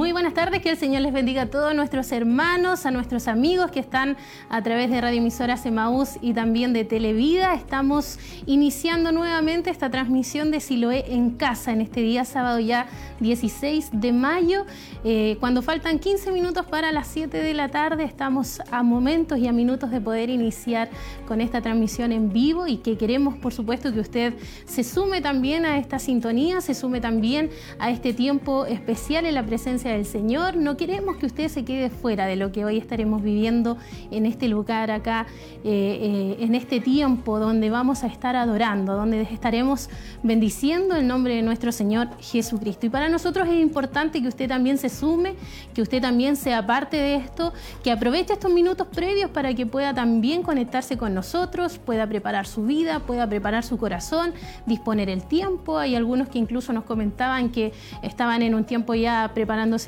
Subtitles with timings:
[0.00, 3.70] Muy buenas tardes, que el Señor les bendiga a todos nuestros hermanos, a nuestros amigos
[3.70, 4.16] que están
[4.48, 7.52] a través de Radio Emisora Semaús y también de Televida.
[7.52, 12.86] Estamos iniciando nuevamente esta transmisión de Siloé en casa en este día sábado ya
[13.20, 14.64] 16 de mayo.
[15.04, 19.48] Eh, cuando faltan 15 minutos para las 7 de la tarde, estamos a momentos y
[19.48, 20.88] a minutos de poder iniciar
[21.28, 24.32] con esta transmisión en vivo y que queremos, por supuesto, que usted
[24.64, 29.44] se sume también a esta sintonía, se sume también a este tiempo especial en la
[29.44, 30.56] presencia del Señor.
[30.56, 33.76] No queremos que usted se quede fuera de lo que hoy estaremos viviendo
[34.10, 35.26] en este lugar acá,
[35.64, 39.88] eh, eh, en este tiempo donde vamos a estar adorando, donde estaremos
[40.22, 42.86] bendiciendo el nombre de nuestro Señor Jesucristo.
[42.86, 45.34] Y para nosotros es importante que usted también se sume,
[45.74, 49.94] que usted también sea parte de esto, que aproveche estos minutos previos para que pueda
[49.94, 54.32] también conectarse con nosotros, pueda preparar su vida, pueda preparar su corazón,
[54.66, 55.78] disponer el tiempo.
[55.78, 57.72] Hay algunos que incluso nos comentaban que
[58.02, 59.30] estaban en un tiempo ya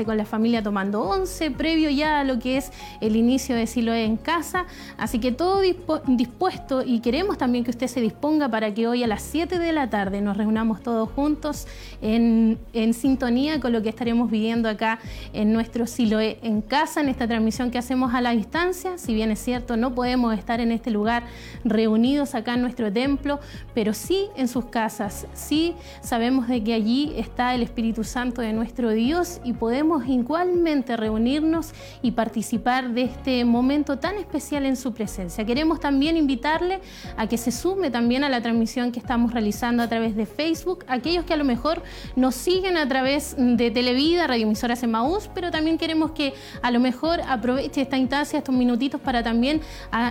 [0.05, 4.05] con la familia tomando once, previo ya a lo que es el inicio de Siloé
[4.05, 4.65] en casa.
[4.97, 9.07] Así que todo dispuesto y queremos también que usted se disponga para que hoy a
[9.07, 11.67] las 7 de la tarde nos reunamos todos juntos
[12.01, 14.99] en, en sintonía con lo que estaremos viviendo acá
[15.33, 18.97] en nuestro Siloé en casa, en esta transmisión que hacemos a la distancia.
[18.97, 21.25] Si bien es cierto, no podemos estar en este lugar
[21.65, 23.41] reunidos acá en nuestro templo,
[23.75, 25.27] pero sí en sus casas.
[25.35, 29.72] Sí sabemos de que allí está el Espíritu Santo de nuestro Dios y podemos
[30.07, 35.45] igualmente reunirnos y participar de este momento tan especial en su presencia.
[35.45, 36.81] Queremos también invitarle
[37.17, 40.85] a que se sume también a la transmisión que estamos realizando a través de Facebook,
[40.89, 41.83] aquellos que a lo mejor
[42.17, 47.21] nos siguen a través de Televida, Radioemisoras Emaús, pero también queremos que a lo mejor
[47.29, 49.61] aproveche esta instancia, estos minutitos para también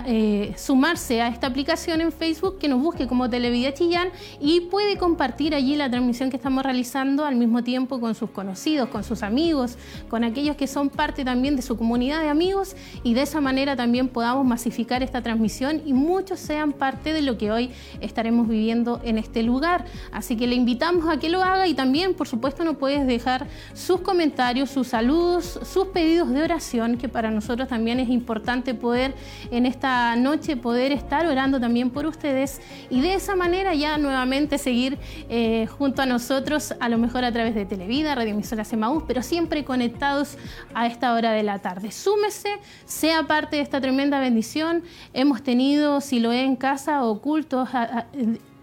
[0.06, 4.08] eh, sumarse a esta aplicación en Facebook, que nos busque como Televida Chillán
[4.40, 8.88] y puede compartir allí la transmisión que estamos realizando al mismo tiempo con sus conocidos,
[8.88, 9.51] con sus amigos
[10.08, 13.76] con aquellos que son parte también de su comunidad de amigos y de esa manera
[13.76, 17.70] también podamos masificar esta transmisión y muchos sean parte de lo que hoy
[18.00, 19.84] estaremos viviendo en este lugar.
[20.10, 23.46] Así que le invitamos a que lo haga y también, por supuesto, no puedes dejar
[23.74, 29.14] sus comentarios, sus saludos, sus pedidos de oración, que para nosotros también es importante poder
[29.50, 34.58] en esta noche poder estar orando también por ustedes y de esa manera ya nuevamente
[34.58, 34.98] seguir
[35.28, 39.22] eh, junto a nosotros, a lo mejor a través de Televida, Radio Emisora Semaús, pero
[39.22, 40.36] siempre conectados
[40.74, 41.90] a esta hora de la tarde.
[41.90, 44.82] Súmese, sea parte de esta tremenda bendición.
[45.12, 47.68] Hemos tenido, si lo he en casa, ocultos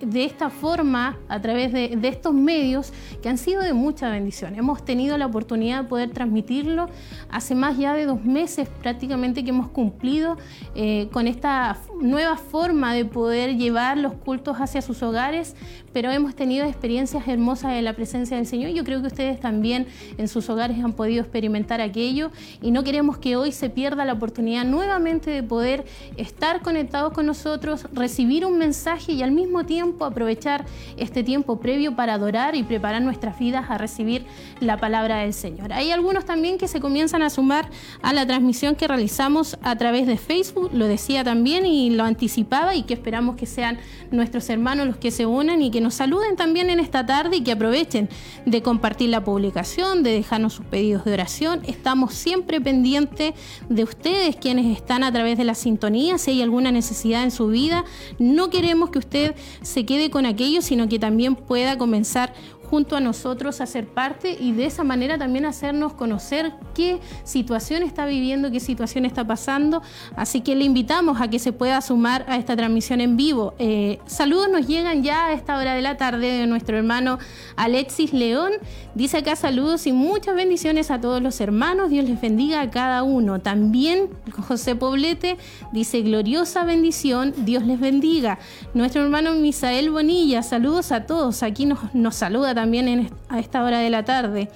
[0.01, 4.55] de esta forma, a través de, estos medios que han sido de mucha bendición.
[4.55, 6.89] Hemos tenido la oportunidad de poder transmitirlo
[7.29, 10.37] hace más ya de dos meses prácticamente que hemos cumplido
[10.75, 15.55] eh, con esta nueva forma de poder llevar los cultos hacia sus hogares,
[15.93, 18.71] pero hemos tenido experiencias hermosas de la presencia del Señor.
[18.71, 23.17] Yo creo que ustedes también en sus hogares han podido experimentar aquello y no queremos
[23.17, 25.85] que hoy se pierda la oportunidad nuevamente de poder
[26.17, 30.65] estar conectados con nosotros, recibir un mensaje y al mismo tiempo aprovechar
[30.97, 34.25] este tiempo previo para adorar y preparar nuestras vidas a recibir
[34.59, 35.73] la palabra del Señor.
[35.73, 37.69] Hay algunos también que se comienzan a sumar
[38.01, 42.75] a la transmisión que realizamos a través de Facebook, lo decía también y lo anticipaba
[42.75, 43.77] y que esperamos que sean
[44.11, 47.41] nuestros hermanos los que se unan y que nos saluden también en esta tarde y
[47.41, 48.09] que aprovechen
[48.45, 51.61] de compartir la publicación, de dejarnos sus pedidos de oración.
[51.67, 53.33] Estamos siempre pendientes
[53.69, 57.47] de ustedes quienes están a través de la sintonía, si hay alguna necesidad en su
[57.47, 57.85] vida.
[58.17, 62.33] No queremos que usted se quede con aquello, sino que también pueda comenzar
[62.69, 67.81] junto a nosotros a ser parte y de esa manera también hacernos conocer qué situación
[67.81, 69.81] está viviendo, qué situación está pasando.
[70.15, 73.55] Así que le invitamos a que se pueda sumar a esta transmisión en vivo.
[73.57, 77.17] Eh, saludos nos llegan ya a esta hora de la tarde de nuestro hermano
[77.55, 78.51] Alexis León.
[78.93, 81.89] Dice acá saludos y muchas bendiciones a todos los hermanos.
[81.89, 83.39] Dios les bendiga a cada uno.
[83.39, 84.09] También
[84.47, 85.37] José Poblete
[85.71, 87.33] dice gloriosa bendición.
[87.45, 88.37] Dios les bendiga.
[88.75, 91.41] Nuestro hermano Misael Bonilla, saludos a todos.
[91.41, 94.49] Aquí nos, nos saluda también a esta hora de la tarde.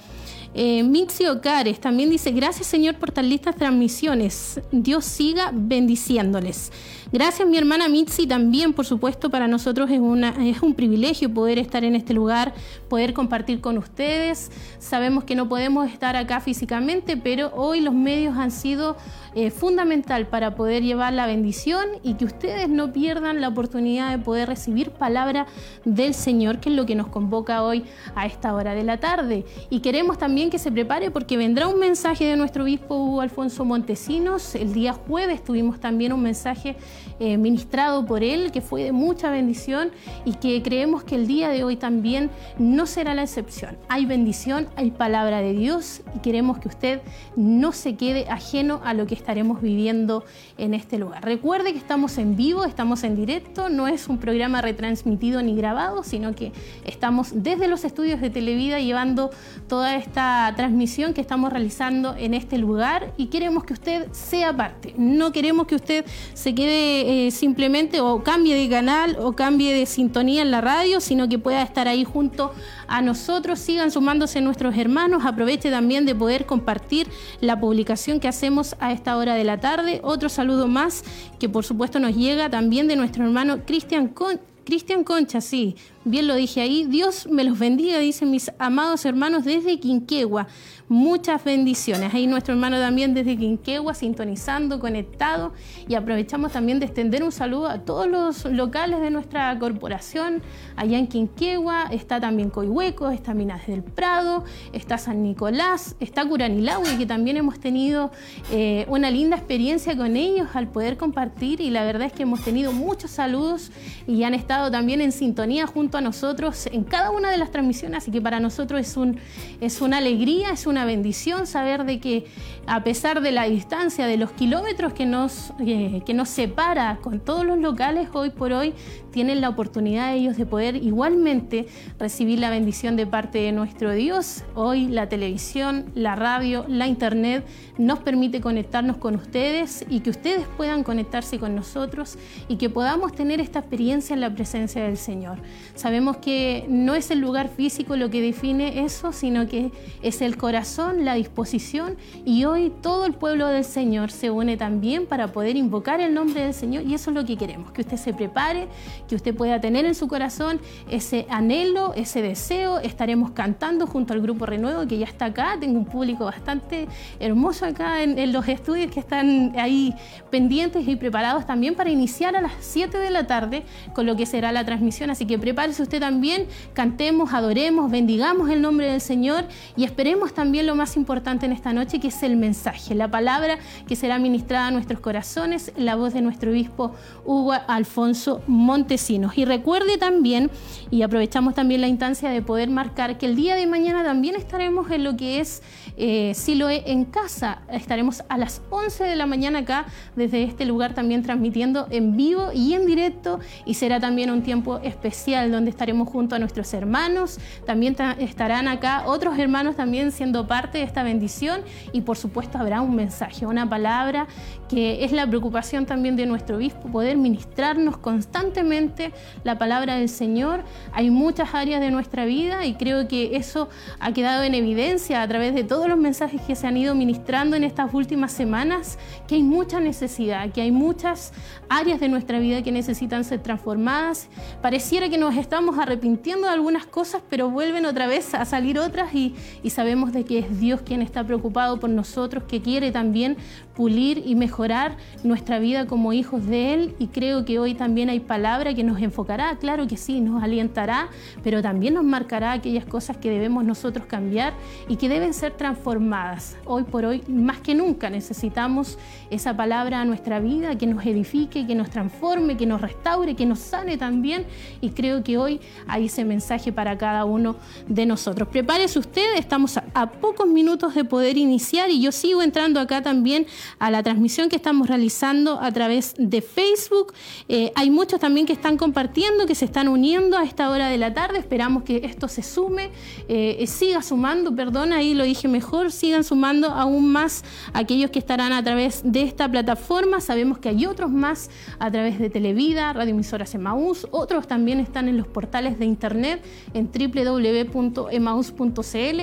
[0.52, 4.60] Eh, Mitzi Ocares también dice, gracias Señor por tan listas transmisiones.
[4.70, 6.70] Dios siga bendiciéndoles.
[7.12, 11.58] Gracias mi hermana Mitzi, también por supuesto para nosotros es, una, es un privilegio poder
[11.58, 12.54] estar en este lugar,
[12.88, 14.50] poder compartir con ustedes.
[14.78, 18.96] Sabemos que no podemos estar acá físicamente, pero hoy los medios han sido
[19.34, 24.18] eh, fundamental para poder llevar la bendición y que ustedes no pierdan la oportunidad de
[24.18, 25.46] poder recibir palabra
[25.84, 27.84] del Señor, que es lo que nos convoca hoy
[28.14, 29.44] a esta hora de la tarde.
[29.70, 33.64] Y queremos también que se prepare porque vendrá un mensaje de nuestro obispo Hugo Alfonso
[33.64, 34.54] Montesinos.
[34.54, 36.76] El día jueves tuvimos también un mensaje
[37.20, 39.90] eh, ministrado por él que fue de mucha bendición
[40.24, 43.76] y que creemos que el día de hoy también no será la excepción.
[43.88, 47.00] Hay bendición, hay palabra de Dios y queremos que usted
[47.36, 50.24] no se quede ajeno a lo que estaremos viviendo
[50.58, 51.24] en este lugar.
[51.24, 56.02] Recuerde que estamos en vivo, estamos en directo, no es un programa retransmitido ni grabado,
[56.02, 56.52] sino que
[56.84, 59.30] estamos desde los estudios de Televida llevando
[59.68, 64.94] toda esta transmisión que estamos realizando en este lugar y queremos que usted sea parte.
[64.96, 66.04] No queremos que usted
[66.34, 66.83] se quede
[67.26, 71.38] eh, simplemente o cambie de canal o cambie de sintonía en la radio, sino que
[71.38, 72.52] pueda estar ahí junto
[72.86, 73.58] a nosotros.
[73.58, 75.24] Sigan sumándose nuestros hermanos.
[75.24, 77.08] Aproveche también de poder compartir
[77.40, 80.00] la publicación que hacemos a esta hora de la tarde.
[80.02, 81.04] Otro saludo más
[81.38, 86.26] que por supuesto nos llega también de nuestro hermano Cristian Con Cristian Concha, sí, bien
[86.26, 86.84] lo dije ahí.
[86.84, 90.46] Dios me los bendiga, dicen mis amados hermanos desde Quinquegua.
[90.86, 92.12] Muchas bendiciones.
[92.12, 95.52] Ahí nuestro hermano también desde Quinquegua, sintonizando, conectado.
[95.88, 100.42] Y aprovechamos también de extender un saludo a todos los locales de nuestra corporación.
[100.76, 106.98] Allá en Quinquegua está también Coihueco, está Minas del Prado, está San Nicolás, está Curanilahue,
[106.98, 108.10] que también hemos tenido
[108.52, 111.62] eh, una linda experiencia con ellos al poder compartir.
[111.62, 113.72] Y la verdad es que hemos tenido muchos saludos
[114.06, 117.98] y han estado también en sintonía junto a nosotros en cada una de las transmisiones.
[117.98, 119.18] Así que para nosotros es, un,
[119.60, 122.26] es una alegría, es una bendición saber de que
[122.66, 127.20] a pesar de la distancia, de los kilómetros que nos, eh, que nos separa con
[127.20, 128.74] todos los locales, hoy por hoy
[129.14, 131.68] tienen la oportunidad ellos de poder igualmente
[132.00, 134.42] recibir la bendición de parte de nuestro Dios.
[134.56, 137.46] Hoy la televisión, la radio, la internet
[137.78, 142.18] nos permite conectarnos con ustedes y que ustedes puedan conectarse con nosotros
[142.48, 145.38] y que podamos tener esta experiencia en la presencia del Señor.
[145.76, 149.70] Sabemos que no es el lugar físico lo que define eso, sino que
[150.02, 155.06] es el corazón, la disposición y hoy todo el pueblo del Señor se une también
[155.06, 157.96] para poder invocar el nombre del Señor y eso es lo que queremos, que usted
[157.96, 158.66] se prepare,
[159.08, 160.60] que usted pueda tener en su corazón
[160.90, 162.78] ese anhelo, ese deseo.
[162.78, 165.56] Estaremos cantando junto al grupo Renuevo que ya está acá.
[165.60, 166.88] Tengo un público bastante
[167.20, 169.94] hermoso acá en, los estudios que están ahí
[170.30, 174.26] pendientes y preparados también para iniciar a las 7 de la tarde con lo que
[174.26, 175.10] será la transmisión.
[175.10, 179.44] Así que prepárese usted también, cantemos, adoremos, bendigamos el nombre del Señor
[179.76, 183.58] y esperemos también lo más importante en esta noche que es el mensaje, la palabra
[183.86, 186.92] que será ministrada a nuestros corazones, la voz de nuestro obispo
[187.24, 188.93] Hugo Alfonso Monte
[189.36, 190.50] y recuerde también,
[190.90, 194.88] y aprovechamos también la instancia de poder marcar que el día de mañana también estaremos
[194.92, 195.62] en lo que es
[195.96, 197.62] eh, Siloe en casa.
[197.68, 202.50] Estaremos a las 11 de la mañana acá desde este lugar también transmitiendo en vivo
[202.52, 207.38] y en directo y será también un tiempo especial donde estaremos junto a nuestros hermanos.
[207.66, 211.62] También estarán acá otros hermanos también siendo parte de esta bendición
[211.92, 214.28] y por supuesto habrá un mensaje, una palabra
[214.68, 219.12] que es la preocupación también de nuestro obispo, poder ministrarnos constantemente
[219.44, 220.62] la palabra del Señor.
[220.92, 223.68] Hay muchas áreas de nuestra vida y creo que eso
[224.00, 227.56] ha quedado en evidencia a través de todos los mensajes que se han ido ministrando
[227.56, 231.32] en estas últimas semanas, que hay mucha necesidad, que hay muchas
[231.68, 234.28] áreas de nuestra vida que necesitan ser transformadas.
[234.62, 239.14] Pareciera que nos estamos arrepintiendo de algunas cosas, pero vuelven otra vez a salir otras
[239.14, 243.36] y, y sabemos de que es Dios quien está preocupado por nosotros, que quiere también
[243.74, 248.20] pulir y mejorar nuestra vida como hijos de Él y creo que hoy también hay
[248.20, 251.08] palabra que nos enfocará, claro que sí, nos alientará,
[251.42, 254.54] pero también nos marcará aquellas cosas que debemos nosotros cambiar
[254.88, 256.56] y que deben ser transformadas.
[256.64, 258.98] Hoy por hoy, más que nunca, necesitamos
[259.30, 263.46] esa palabra a nuestra vida que nos edifique, que nos transforme, que nos restaure, que
[263.46, 264.46] nos sane también
[264.80, 267.56] y creo que hoy hay ese mensaje para cada uno
[267.88, 268.48] de nosotros.
[268.48, 273.46] Prepárese usted, estamos a, pocos minutos de poder iniciar y yo sigo entrando acá también
[273.78, 277.12] a la transmisión que estamos realizando a través de Facebook.
[277.48, 280.98] Eh, hay muchos también que están compartiendo, que se están uniendo a esta hora de
[280.98, 281.38] la tarde.
[281.38, 282.90] Esperamos que esto se sume,
[283.28, 288.18] eh, eh, siga sumando, perdón, ahí lo dije mejor, sigan sumando aún más aquellos que
[288.18, 290.20] estarán a través de esta plataforma.
[290.20, 295.08] Sabemos que hay otros más a través de Televida, Radio Emisoras Emaús, otros también están
[295.08, 296.42] en los portales de internet
[296.72, 298.10] en www.emaus.cl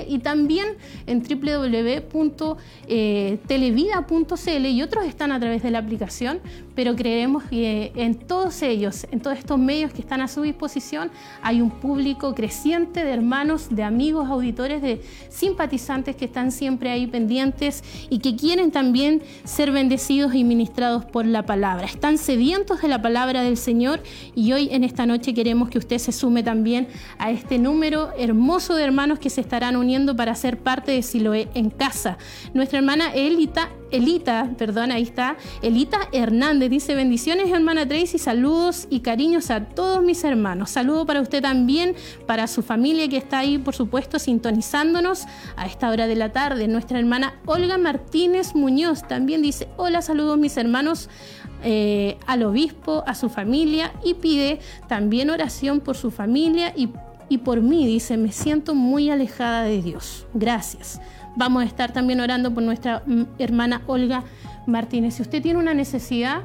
[0.08, 0.68] y también
[1.06, 2.62] en www.televida.cl
[4.38, 6.40] siloe.cl y otros están a través de la aplicación,
[6.76, 11.12] pero creemos que en todos ellos, en todos estos medios que están a su disposición,
[11.42, 17.08] hay un público creciente de hermanos, de amigos, auditores, de simpatizantes que están siempre ahí
[17.08, 21.86] pendientes y que quieren también ser bendecidos y ministrados por la palabra.
[21.86, 24.02] Están sedientos de la palabra del Señor
[24.36, 28.76] y hoy en esta noche queremos que usted se sume también a este número hermoso
[28.76, 32.18] de hermanos que se estarán uniendo para ser parte de Siloé en casa.
[32.54, 39.02] Nuestra hermana Elita, Elita, perdón, ahí está, Elita Hernández dice bendiciones hermana Tracy, saludos y
[39.02, 40.70] cariños a todos mis hermanos.
[40.70, 41.96] Saludo para usted también,
[42.26, 46.68] para su familia que está ahí, por supuesto, sintonizándonos a esta hora de la tarde.
[46.68, 51.10] Nuestra hermana Olga Martínez Muñoz también dice, hola, saludos mis hermanos.
[51.64, 56.90] Eh, al obispo, a su familia y pide también oración por su familia y,
[57.30, 57.86] y por mí.
[57.86, 60.26] Dice, me siento muy alejada de Dios.
[60.34, 61.00] Gracias.
[61.36, 64.24] Vamos a estar también orando por nuestra mm, hermana Olga
[64.68, 65.16] Martínez.
[65.16, 66.42] Si usted tiene una necesidad,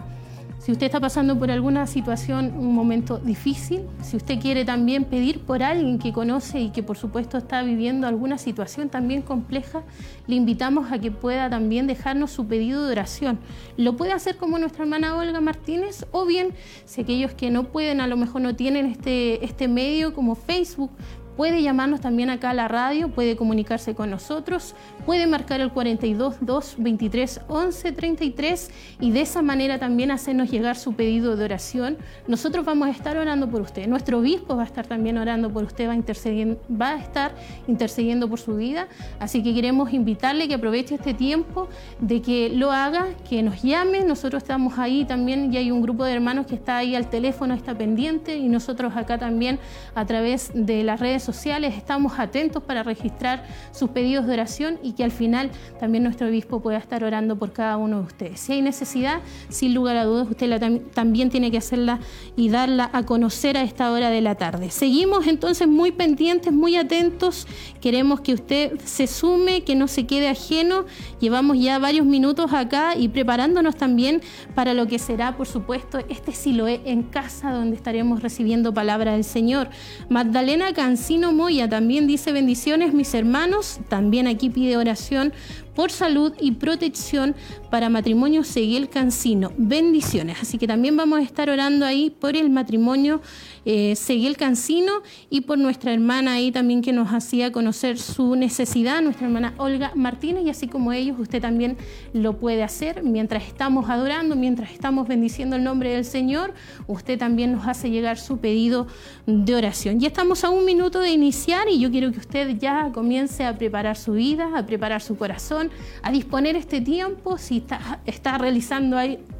[0.58, 5.40] si usted está pasando por alguna situación, un momento difícil, si usted quiere también pedir
[5.40, 9.82] por alguien que conoce y que por supuesto está viviendo alguna situación también compleja,
[10.26, 13.38] le invitamos a que pueda también dejarnos su pedido de oración.
[13.76, 16.48] Lo puede hacer como nuestra hermana Olga Martínez o bien
[16.84, 20.90] si aquellos que no pueden, a lo mejor no tienen este, este medio como Facebook,
[21.36, 24.74] Puede llamarnos también acá a la radio, puede comunicarse con nosotros,
[25.04, 30.76] puede marcar el 42 2 23 11 33 y de esa manera también hacernos llegar
[30.76, 31.98] su pedido de oración.
[32.26, 33.86] Nosotros vamos a estar orando por usted.
[33.86, 37.34] Nuestro obispo va a estar también orando por usted, va a, estar
[37.68, 38.88] intercediendo por su vida.
[39.20, 41.68] Así que queremos invitarle que aproveche este tiempo,
[42.00, 44.04] de que lo haga, que nos llame.
[44.04, 47.52] Nosotros estamos ahí también y hay un grupo de hermanos que está ahí al teléfono,
[47.52, 49.58] está pendiente y nosotros acá también
[49.94, 54.92] a través de las redes sociales, estamos atentos para registrar sus pedidos de oración y
[54.92, 58.40] que al final también nuestro obispo pueda estar orando por cada uno de ustedes.
[58.40, 61.98] Si hay necesidad, sin lugar a dudas, usted también tiene que hacerla
[62.36, 64.70] y darla a conocer a esta hora de la tarde.
[64.70, 67.46] Seguimos entonces muy pendientes, muy atentos.
[67.80, 70.84] Queremos que usted se sume, que no se quede ajeno.
[71.20, 74.22] Llevamos ya varios minutos acá y preparándonos también
[74.54, 79.24] para lo que será, por supuesto, este Siloé en casa donde estaremos recibiendo palabra del
[79.24, 79.68] Señor.
[80.08, 85.32] Magdalena Cancino Moya también dice bendiciones mis hermanos, también aquí pide oración
[85.74, 87.34] por salud y protección
[87.76, 89.52] para matrimonio Seguiel Cancino.
[89.58, 90.38] Bendiciones.
[90.40, 93.20] Así que también vamos a estar orando ahí por el matrimonio
[93.66, 99.02] eh, Seguiel Cancino y por nuestra hermana ahí también que nos hacía conocer su necesidad,
[99.02, 101.76] nuestra hermana Olga Martínez, y así como ellos, usted también
[102.14, 106.54] lo puede hacer mientras estamos adorando, mientras estamos bendiciendo el nombre del Señor,
[106.86, 108.86] usted también nos hace llegar su pedido
[109.26, 110.00] de oración.
[110.00, 113.58] Ya estamos a un minuto de iniciar y yo quiero que usted ya comience a
[113.58, 115.70] preparar su vida, a preparar su corazón
[116.02, 117.36] a disponer este tiempo.
[117.36, 117.65] Si
[118.04, 118.96] está, realizando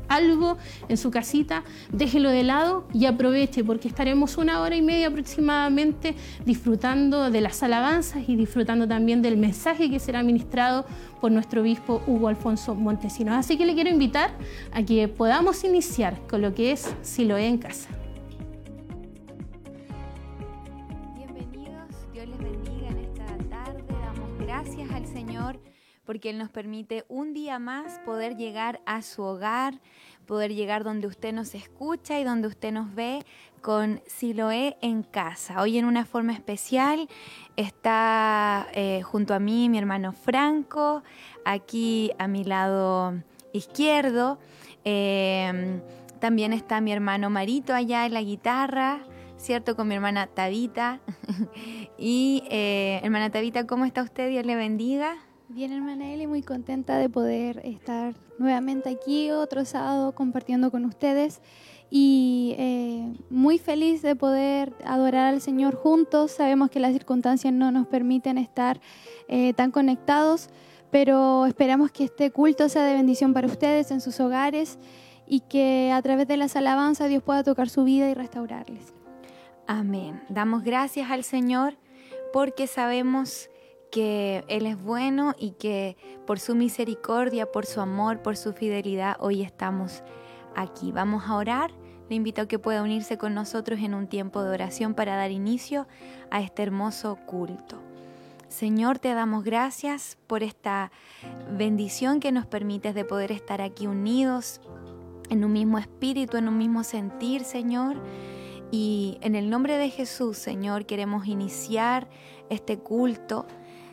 [0.09, 0.57] algo
[0.89, 6.15] en su casita, déjelo de lado y aproveche porque estaremos una hora y media aproximadamente
[6.45, 10.87] disfrutando de las alabanzas y disfrutando también del mensaje que será ministrado
[11.21, 13.35] por nuestro obispo Hugo Alfonso Montesinos.
[13.35, 14.31] Así que le quiero invitar
[14.73, 17.89] a que podamos iniciar con lo que es Siloé en casa.
[21.17, 25.76] Bienvenidos, Dios les bendiga en esta tarde, damos gracias al Señor
[26.07, 29.81] porque Él nos permite un día más poder llegar a su hogar,
[30.25, 33.25] poder llegar donde usted nos escucha y donde usted nos ve
[33.61, 35.61] con Siloé en casa.
[35.61, 37.09] Hoy en una forma especial
[37.57, 41.03] está eh, junto a mí mi hermano Franco,
[41.45, 43.15] aquí a mi lado
[43.53, 44.39] izquierdo.
[44.85, 45.81] Em,
[46.21, 49.01] también está mi hermano Marito allá en la guitarra,
[49.37, 49.75] ¿cierto?
[49.75, 51.01] Con mi hermana Tabita.
[51.99, 54.29] y eh, hermana Tabita, ¿cómo está usted?
[54.29, 55.26] Dios le bendiga.
[55.57, 61.41] Bien, hermana Eli, muy contenta de poder estar nuevamente aquí otro sábado compartiendo con ustedes
[61.89, 66.33] y eh, muy feliz de poder adorar al Señor juntos.
[66.33, 68.83] Sabemos que las circunstancias no nos permiten estar
[69.29, 70.51] eh, tan conectados,
[70.91, 74.79] pero esperamos que este culto sea de bendición para ustedes en sus hogares
[75.27, 78.93] y que a través de las alabanzas Dios pueda tocar su vida y restaurarles.
[79.67, 80.21] Amén.
[80.29, 81.79] Damos gracias al Señor
[82.35, 83.49] porque sabemos
[83.91, 89.17] que Él es bueno y que por su misericordia, por su amor, por su fidelidad,
[89.21, 90.03] hoy estamos
[90.55, 90.93] aquí.
[90.93, 91.71] Vamos a orar.
[92.09, 95.31] Le invito a que pueda unirse con nosotros en un tiempo de oración para dar
[95.31, 95.87] inicio
[96.31, 97.83] a este hermoso culto.
[98.49, 100.93] Señor, te damos gracias por esta
[101.59, 104.61] bendición que nos permites de poder estar aquí unidos
[105.29, 107.97] en un mismo espíritu, en un mismo sentir, Señor.
[108.71, 112.09] Y en el nombre de Jesús, Señor, queremos iniciar
[112.49, 113.47] este culto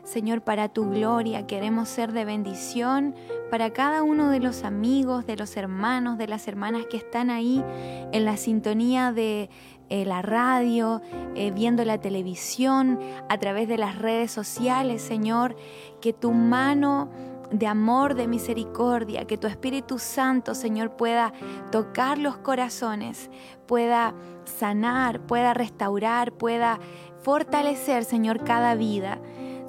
[0.04, 1.48] Señor, para tu gloria.
[1.48, 3.16] Queremos ser de bendición
[3.50, 7.64] para cada uno de los amigos, de los hermanos, de las hermanas que están ahí
[8.12, 9.50] en la sintonía de
[9.90, 11.02] eh, la radio,
[11.36, 15.56] eh, viendo la televisión, a través de las redes sociales, Señor,
[16.02, 17.10] que tu mano
[17.52, 21.32] de amor, de misericordia, que tu Espíritu Santo, Señor, pueda
[21.72, 23.30] tocar los corazones,
[23.68, 26.80] pueda sanar, pueda restaurar, pueda
[27.22, 29.20] fortalecer, Señor, cada vida.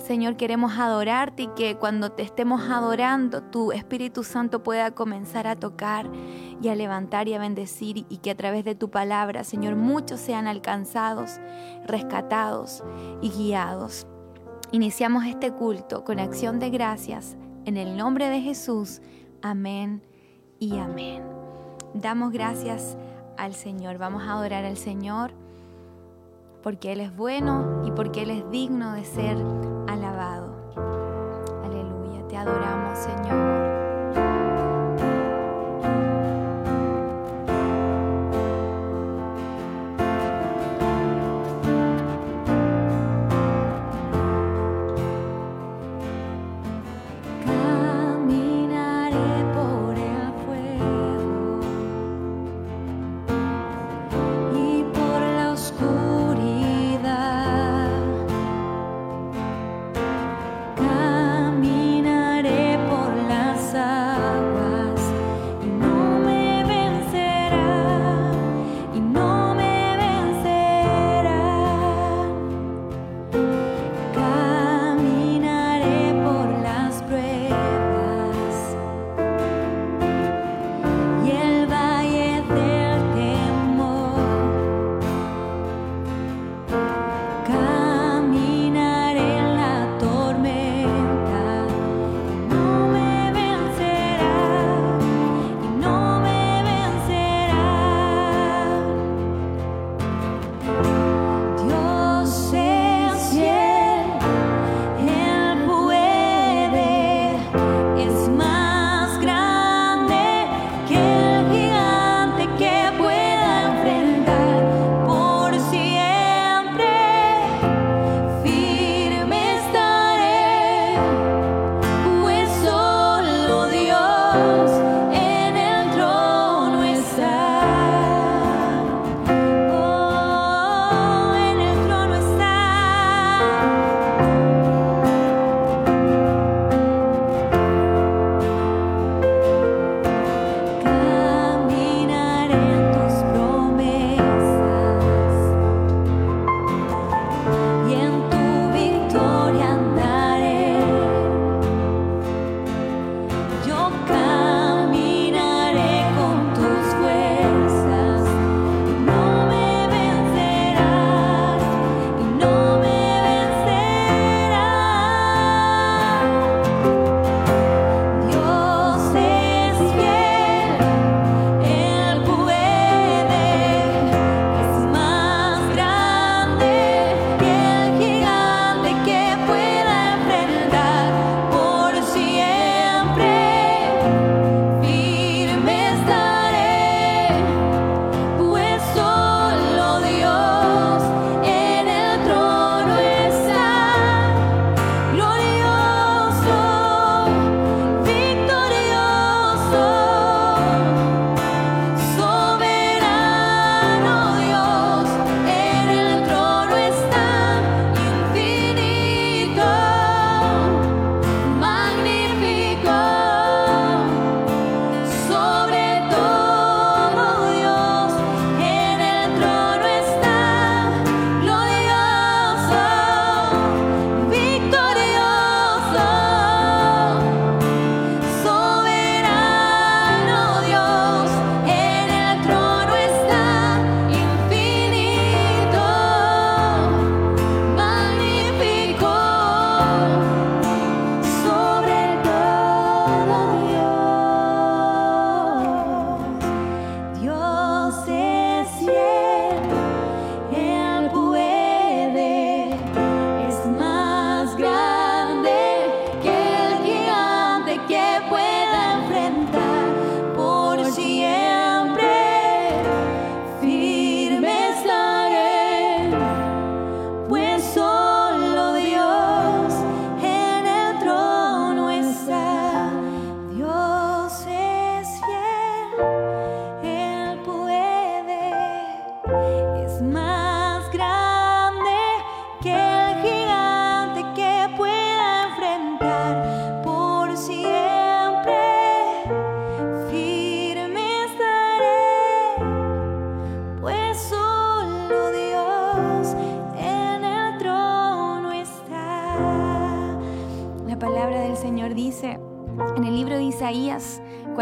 [0.04, 5.56] Señor, queremos adorarte y que cuando te estemos adorando, tu Espíritu Santo pueda comenzar a
[5.56, 6.10] tocar
[6.60, 10.20] y a levantar y a bendecir y que a través de tu palabra, Señor, muchos
[10.20, 11.40] sean alcanzados,
[11.86, 12.84] rescatados
[13.22, 14.06] y guiados.
[14.72, 19.00] Iniciamos este culto con acción de gracias en el nombre de Jesús.
[19.40, 20.02] Amén
[20.58, 21.22] y amén.
[21.94, 22.98] Damos gracias
[23.38, 23.96] al Señor.
[23.96, 25.32] Vamos a adorar al Señor
[26.64, 29.36] porque Él es bueno y porque Él es digno de ser
[29.86, 30.56] alabado.
[31.62, 33.73] Aleluya, te adoramos Señor.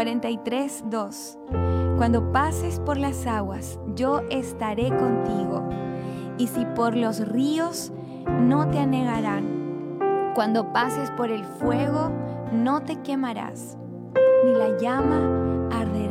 [0.03, 1.37] 43, 2.
[1.95, 5.69] Cuando pases por las aguas, yo estaré contigo.
[6.37, 7.93] Y si por los ríos,
[8.41, 10.33] no te anegarán.
[10.35, 12.11] Cuando pases por el fuego,
[12.51, 13.77] no te quemarás,
[14.43, 16.02] ni la llama arderá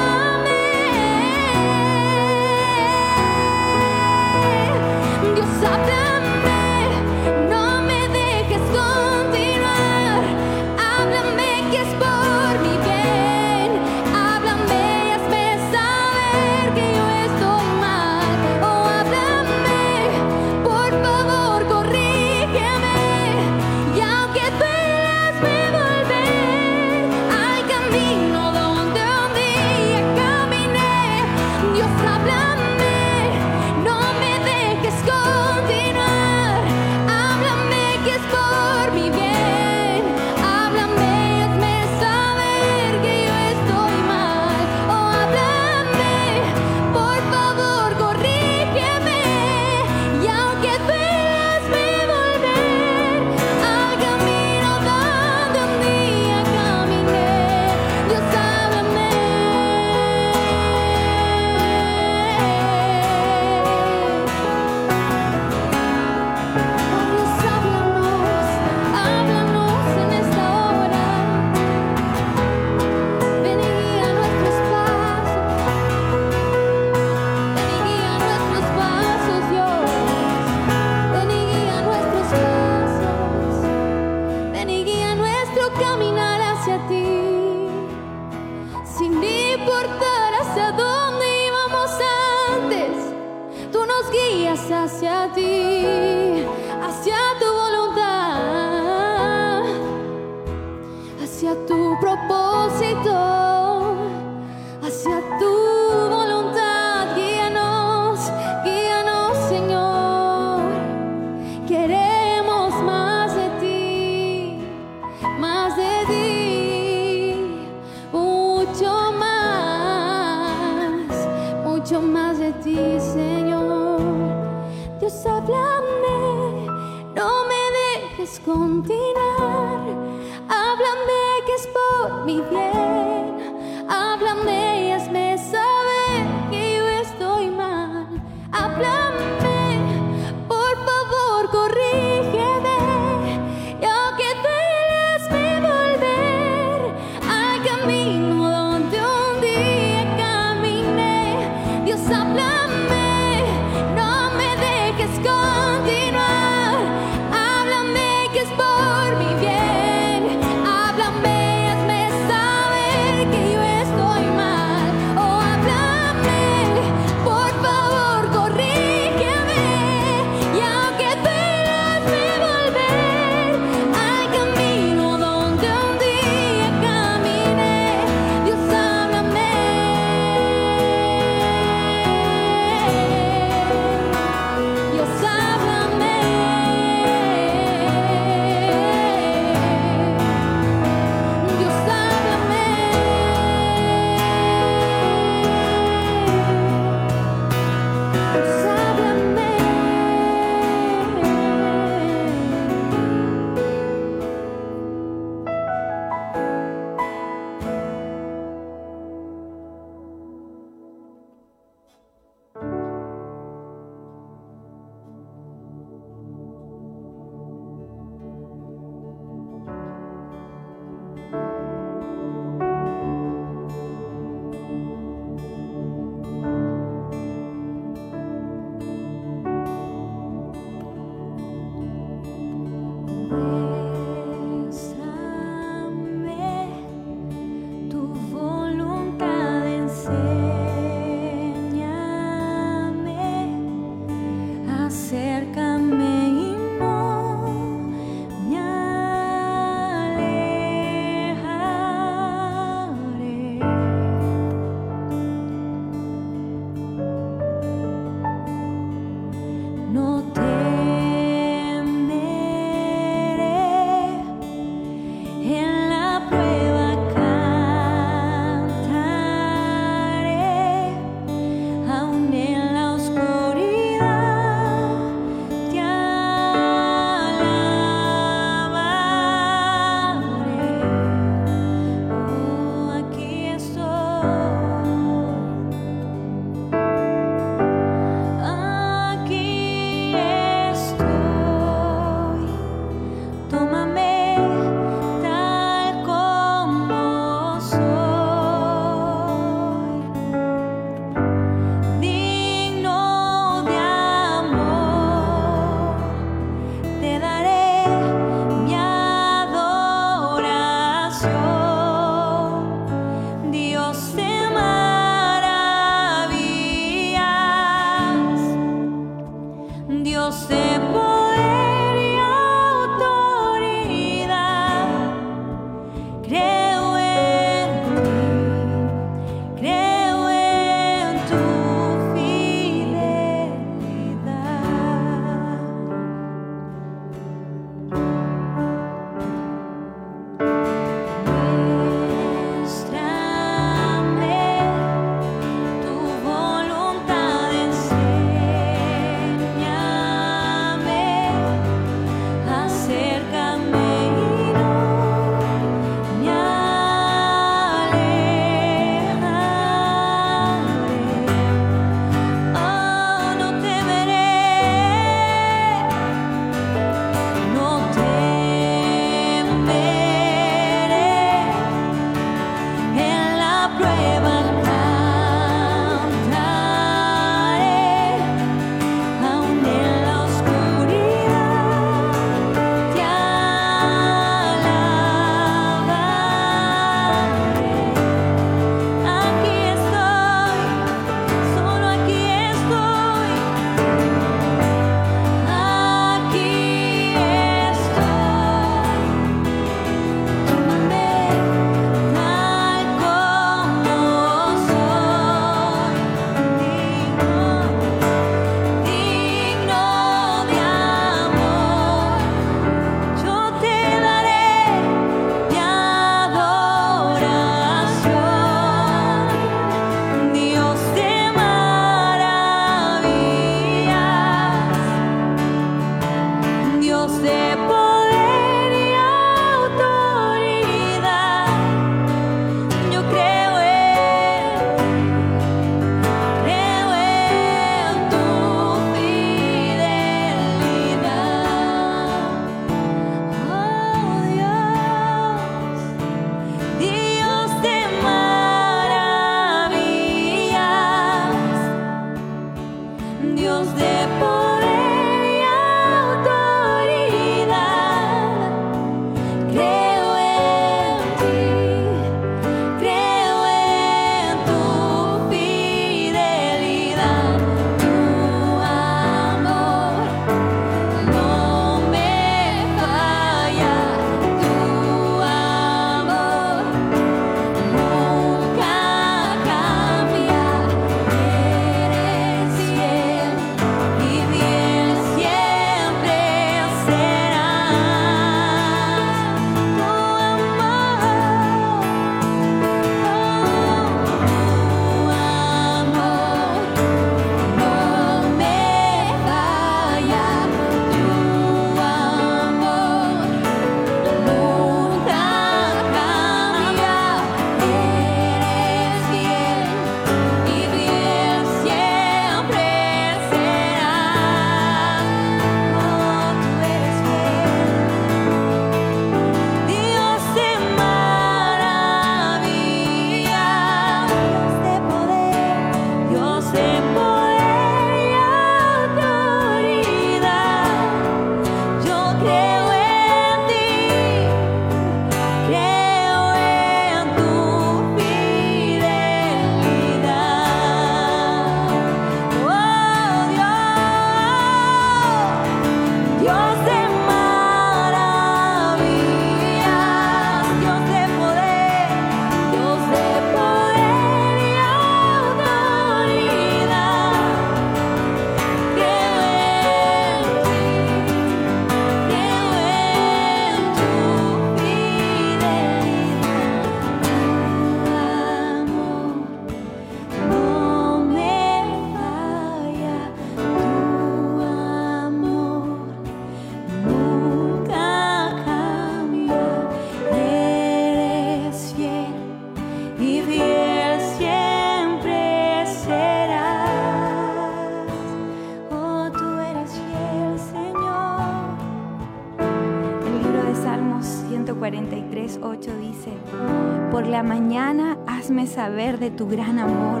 [598.70, 600.00] saber de tu gran amor,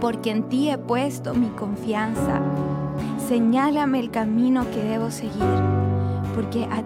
[0.00, 2.40] porque en ti he puesto mi confianza.
[3.28, 5.60] Señálame el camino que debo seguir,
[6.34, 6.81] porque a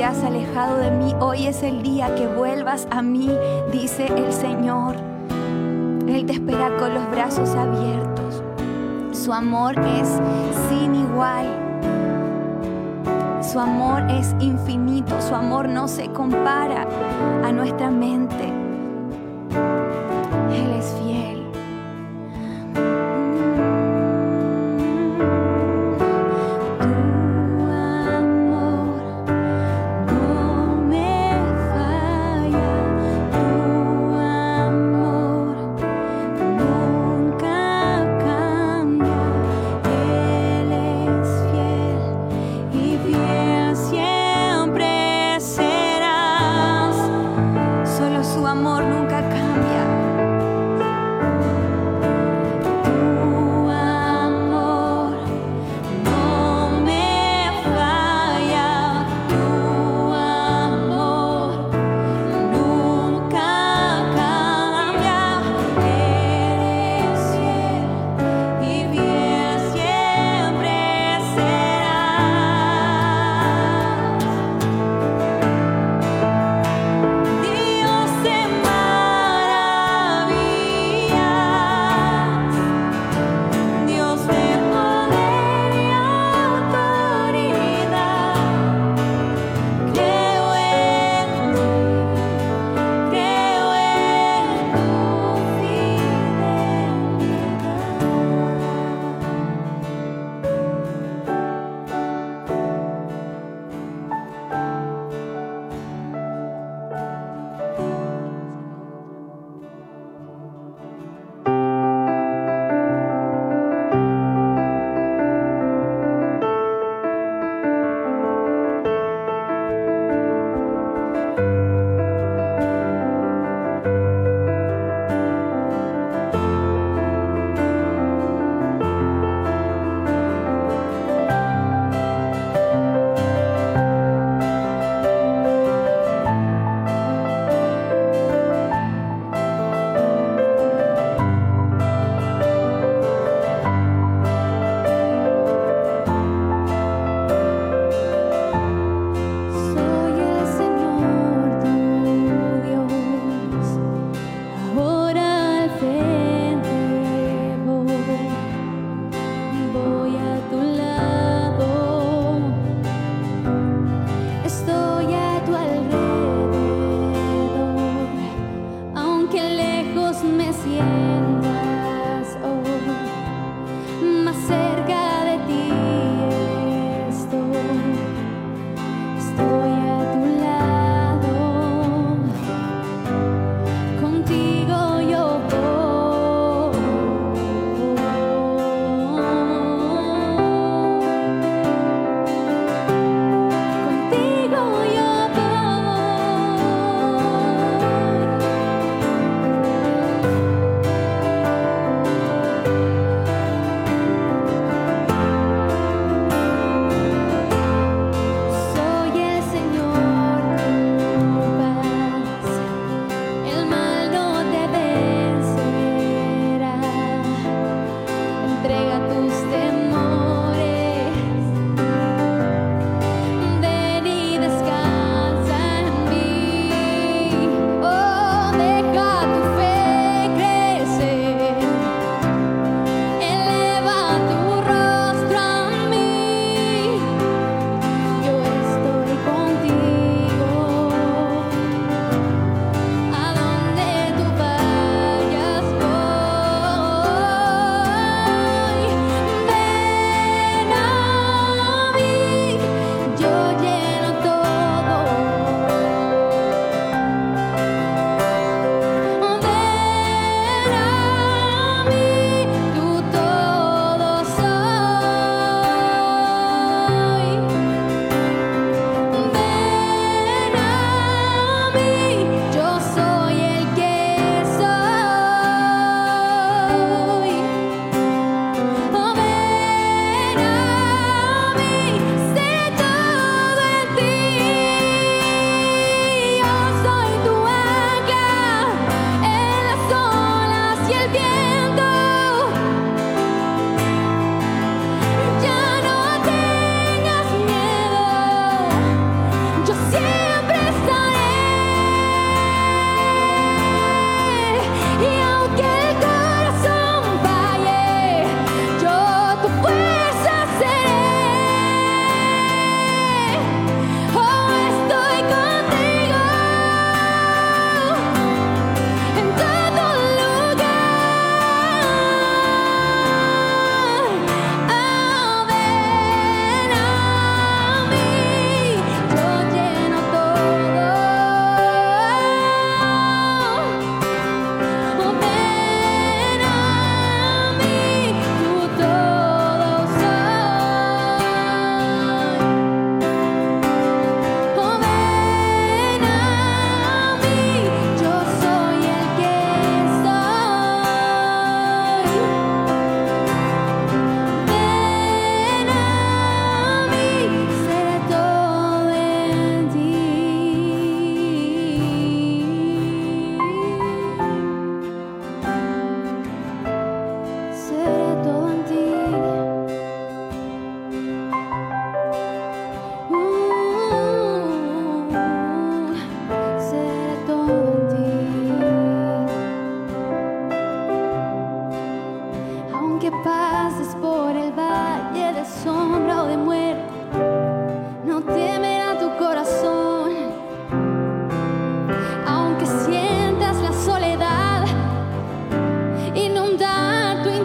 [0.00, 3.28] te has alejado de mí, hoy es el día que vuelvas a mí,
[3.70, 4.96] dice el Señor.
[6.08, 8.42] Él te espera con los brazos abiertos.
[9.12, 10.08] Su amor es
[10.70, 11.44] sin igual.
[13.42, 16.88] Su amor es infinito, su amor no se compara
[17.44, 18.49] a nuestra mente.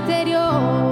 [0.06, 0.85] interior.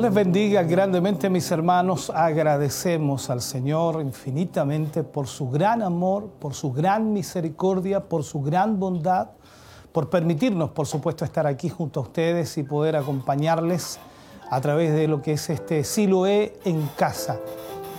[0.00, 2.08] Dios les bendiga grandemente mis hermanos.
[2.08, 8.80] Agradecemos al Señor infinitamente por su gran amor, por su gran misericordia, por su gran
[8.80, 9.28] bondad,
[9.92, 13.98] por permitirnos, por supuesto, estar aquí junto a ustedes y poder acompañarles
[14.48, 17.38] a través de lo que es este Siloé en casa.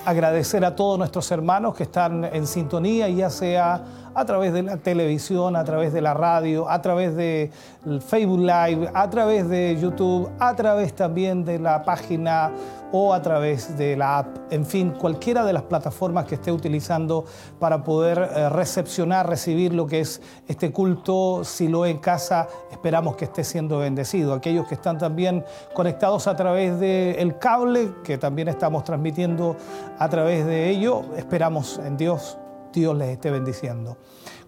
[0.03, 3.83] Agradecer a todos nuestros hermanos que están en sintonía, ya sea
[4.13, 7.51] a través de la televisión, a través de la radio, a través de
[8.07, 12.51] Facebook Live, a través de YouTube, a través también de la página
[12.91, 17.25] o a través de la app, en fin, cualquiera de las plataformas que esté utilizando
[17.59, 23.15] para poder eh, recepcionar, recibir lo que es este culto, si lo en casa, esperamos
[23.15, 24.33] que esté siendo bendecido.
[24.33, 29.55] Aquellos que están también conectados a través del cable, que también estamos transmitiendo
[29.97, 32.37] a través de ello, esperamos en Dios
[32.73, 33.97] Dios les esté bendiciendo.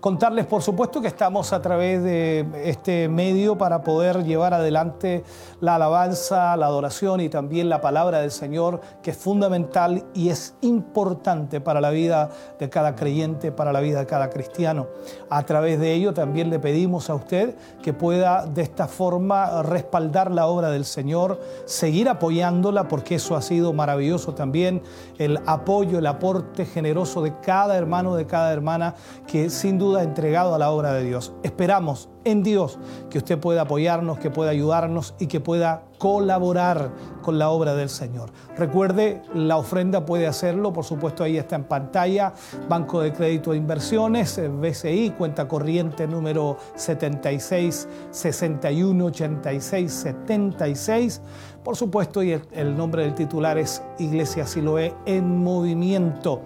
[0.04, 5.24] Contarles, por supuesto, que estamos a través de este medio para poder llevar adelante
[5.62, 10.56] la alabanza, la adoración y también la palabra del Señor, que es fundamental y es
[10.60, 12.30] importante para la vida
[12.60, 14.88] de cada creyente, para la vida de cada cristiano.
[15.30, 20.32] A través de ello también le pedimos a usted que pueda de esta forma respaldar
[20.32, 24.82] la obra del Señor, seguir apoyándola, porque eso ha sido maravilloso también,
[25.18, 28.96] el apoyo, el aporte generoso de cada hermano, de cada hermana,
[29.28, 31.34] que sin duda entregado a la obra de Dios.
[31.44, 32.80] Esperamos en Dios
[33.10, 36.92] que usted pueda apoyarnos, que pueda ayudarnos y que pueda colaborar
[37.22, 38.32] con la obra del Señor.
[38.58, 42.34] Recuerde, la ofrenda puede hacerlo, por supuesto ahí está en pantalla,
[42.68, 51.22] Banco de Crédito de Inversiones, eh, BCI, cuenta corriente número 76 61 86 76.
[51.64, 56.42] Por supuesto, y el, nombre del titular es Iglesia Siloé en Movimiento.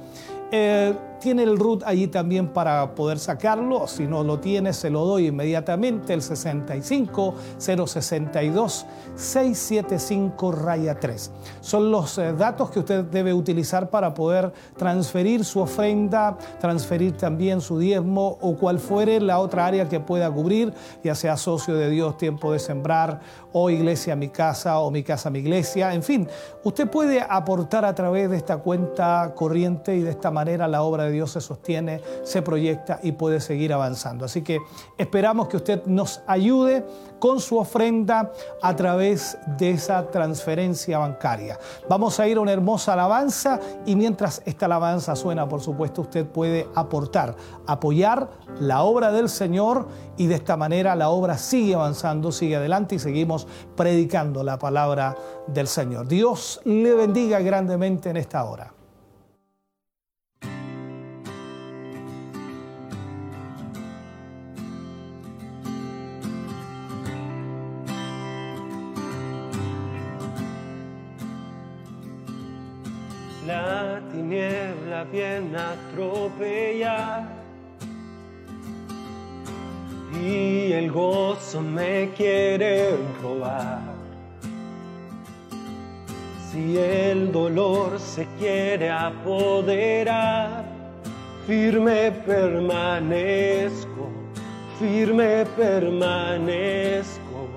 [0.52, 3.88] Eh, tiene el root allí también para poder sacarlo.
[3.88, 6.14] Si no lo tiene, se lo doy inmediatamente.
[6.14, 11.32] El 65 062 675 raya 3.
[11.62, 17.62] Son los eh, datos que usted debe utilizar para poder transferir su ofrenda, transferir también
[17.62, 21.90] su diezmo o cual fuere la otra área que pueda cubrir, ya sea socio de
[21.90, 23.20] Dios, tiempo de sembrar
[23.52, 25.94] o iglesia mi casa o mi casa mi iglesia.
[25.94, 26.28] En fin,
[26.64, 31.06] usted puede aportar a través de esta cuenta corriente y de esta manera la obra
[31.06, 34.26] de Dios se sostiene, se proyecta y puede seguir avanzando.
[34.26, 34.60] Así que
[34.98, 36.86] esperamos que usted nos ayude
[37.20, 38.32] con su ofrenda
[38.62, 41.60] a través de esa transferencia bancaria.
[41.90, 46.26] Vamos a ir a una hermosa alabanza y mientras esta alabanza suena, por supuesto, usted
[46.26, 47.36] puede aportar,
[47.66, 48.30] apoyar
[48.60, 49.88] la obra del Señor
[50.18, 55.16] y de esta manera la obra sigue avanzando, sigue adelante y seguimos predicando la palabra
[55.48, 56.08] del Señor.
[56.08, 58.77] Dios le bendiga grandemente en esta hora.
[75.06, 77.28] Viene a atropellar
[80.14, 83.80] y el gozo me quiere robar.
[86.52, 90.66] Si el dolor se quiere apoderar,
[91.46, 94.10] firme permanezco,
[94.80, 97.48] firme permanezco,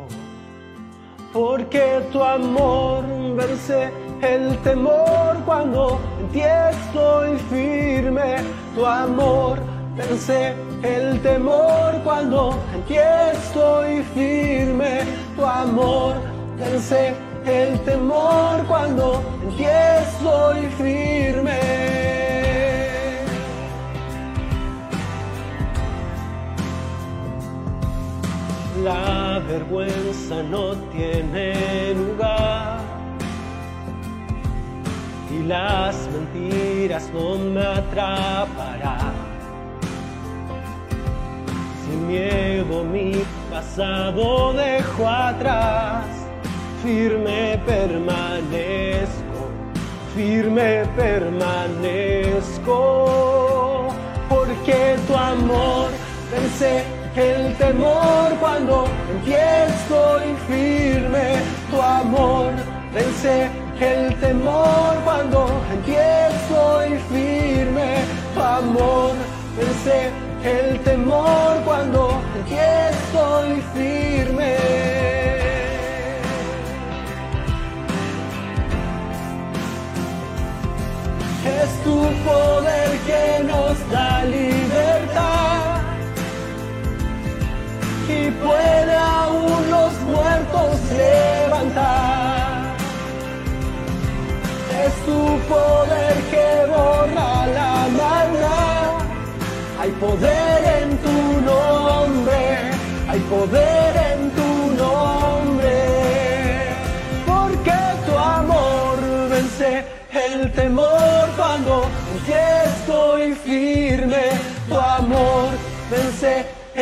[1.32, 3.05] porque tu amor
[3.36, 8.36] vence el temor cuando en ti estoy firme,
[8.74, 9.58] tu amor.
[9.96, 15.00] Vence el temor cuando en ti estoy firme,
[15.36, 16.14] tu amor.
[16.58, 17.14] Vence
[17.46, 21.58] el temor cuando en ti estoy firme.
[28.84, 32.89] La vergüenza no tiene lugar
[35.51, 39.14] las mentiras no me atraparán.
[41.82, 46.07] Sin miedo mi pasado dejo atrás,
[46.84, 49.40] firme permanezco,
[50.14, 52.68] firme permanezco,
[54.28, 55.88] porque tu amor
[56.30, 56.84] vence
[57.16, 59.34] el temor cuando en ti
[60.46, 61.28] firme,
[61.72, 62.53] tu amor
[62.94, 65.46] vence el temor cuando
[65.86, 67.96] ti estoy firme,
[68.36, 69.12] amor
[69.56, 70.10] vence
[70.44, 74.56] el temor cuando ti estoy firme.
[81.60, 85.80] Es tu poder que nos da libertad.
[88.08, 91.99] Y puede aún los muertos levantar
[95.11, 95.22] tu
[95.54, 98.90] poder que borra la maldad.
[99.80, 101.18] Hay poder en tu
[101.50, 102.42] nombre,
[103.11, 104.50] hay poder en tu
[104.82, 105.78] nombre.
[107.30, 108.96] Porque tu amor
[109.32, 109.70] vence
[110.26, 111.74] el temor cuando
[112.11, 112.36] en ti
[112.68, 114.24] estoy firme.
[114.68, 115.48] Tu amor
[115.92, 116.32] vence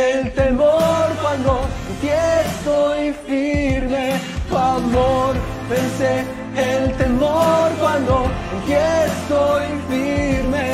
[0.08, 1.52] el temor cuando
[1.88, 2.10] en ti
[2.42, 4.04] estoy firme.
[4.48, 5.32] Tu amor
[5.70, 8.26] vence el temor cuando
[8.66, 10.70] estoy firme.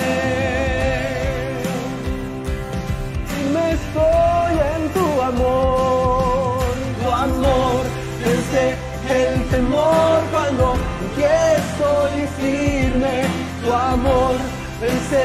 [3.75, 6.65] estoy en tu amor,
[7.01, 7.83] tu amor
[8.25, 8.65] vence
[9.11, 10.75] el temor cuando
[11.19, 13.25] estoy firme,
[13.63, 14.35] tu amor
[14.81, 15.25] vence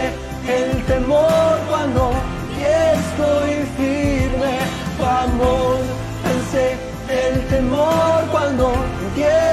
[0.58, 2.12] el temor cuando
[2.60, 4.54] estoy firme,
[4.98, 5.78] tu amor
[6.24, 6.78] vence
[7.10, 8.68] el temor cuando
[9.16, 9.49] estoy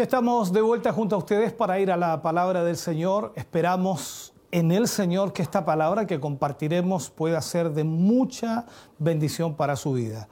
[0.00, 3.34] Ya estamos de vuelta junto a ustedes para ir a la palabra del Señor.
[3.36, 8.64] Esperamos en el Señor que esta palabra que compartiremos pueda ser de mucha
[8.98, 10.26] bendición para su vida.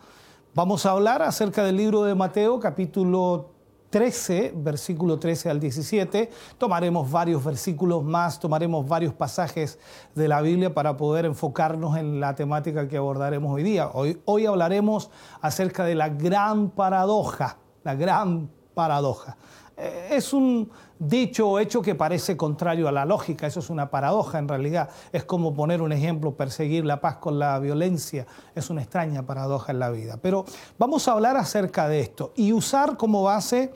[0.54, 3.50] Vamos a hablar acerca del libro de Mateo, capítulo
[3.90, 6.30] 13, versículo 13 al 17.
[6.56, 9.78] Tomaremos varios versículos más, tomaremos varios pasajes
[10.14, 13.90] de la Biblia para poder enfocarnos en la temática que abordaremos hoy día.
[13.92, 15.10] Hoy, hoy hablaremos
[15.42, 19.36] acerca de la gran paradoja, la gran paradoja.
[19.78, 23.90] Eh, es un dicho o hecho que parece contrario a la lógica, eso es una
[23.90, 24.90] paradoja en realidad.
[25.12, 29.70] Es como poner un ejemplo, perseguir la paz con la violencia, es una extraña paradoja
[29.72, 30.18] en la vida.
[30.20, 30.44] Pero
[30.78, 33.72] vamos a hablar acerca de esto y usar como base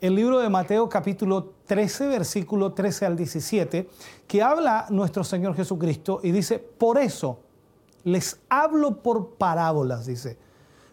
[0.00, 3.88] el libro de Mateo capítulo 13, versículo 13 al 17,
[4.26, 7.40] que habla nuestro Señor Jesucristo y dice, por eso
[8.04, 10.38] les hablo por parábolas, dice,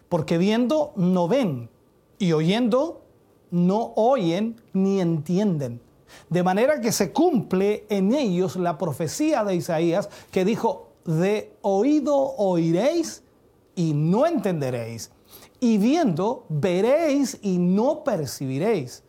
[0.08, 1.70] porque viendo no ven
[2.18, 3.01] y oyendo
[3.52, 5.80] no oyen ni entienden.
[6.28, 12.16] De manera que se cumple en ellos la profecía de Isaías que dijo, de oído
[12.16, 13.22] oiréis
[13.74, 15.10] y no entenderéis,
[15.60, 19.04] y viendo veréis y no percibiréis,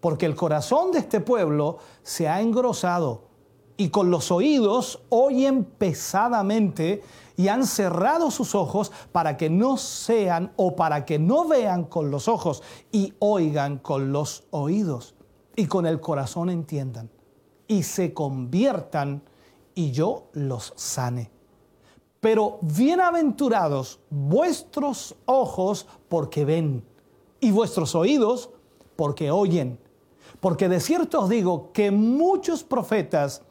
[0.00, 3.22] porque el corazón de este pueblo se ha engrosado
[3.76, 7.02] y con los oídos oyen pesadamente
[7.36, 12.10] y han cerrado sus ojos para que no sean o para que no vean con
[12.10, 12.62] los ojos
[12.92, 15.14] y oigan con los oídos
[15.56, 17.10] y con el corazón entiendan
[17.66, 19.22] y se conviertan
[19.74, 21.30] y yo los sane.
[22.20, 26.84] Pero bienaventurados vuestros ojos porque ven
[27.40, 28.50] y vuestros oídos
[28.96, 29.78] porque oyen.
[30.40, 33.42] Porque de cierto os digo que muchos profetas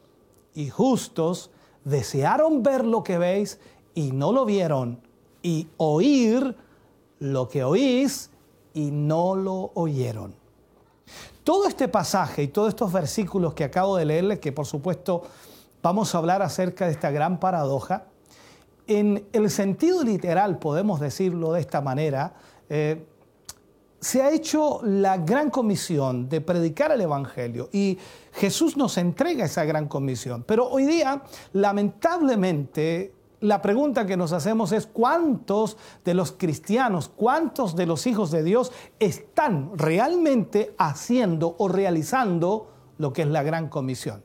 [0.54, 1.50] y justos
[1.84, 3.60] desearon ver lo que veis
[3.94, 5.00] y no lo vieron,
[5.42, 6.56] y oír
[7.20, 8.30] lo que oís
[8.72, 10.34] y no lo oyeron.
[11.44, 15.22] Todo este pasaje y todos estos versículos que acabo de leerles, que por supuesto
[15.82, 18.06] vamos a hablar acerca de esta gran paradoja,
[18.86, 22.34] en el sentido literal podemos decirlo de esta manera,
[22.68, 23.06] eh,
[24.00, 27.98] se ha hecho la gran comisión de predicar el Evangelio y
[28.32, 30.44] Jesús nos entrega esa gran comisión.
[30.46, 31.22] Pero hoy día,
[31.54, 33.13] lamentablemente,
[33.44, 38.42] la pregunta que nos hacemos es cuántos de los cristianos, cuántos de los hijos de
[38.42, 44.22] Dios están realmente haciendo o realizando lo que es la gran comisión.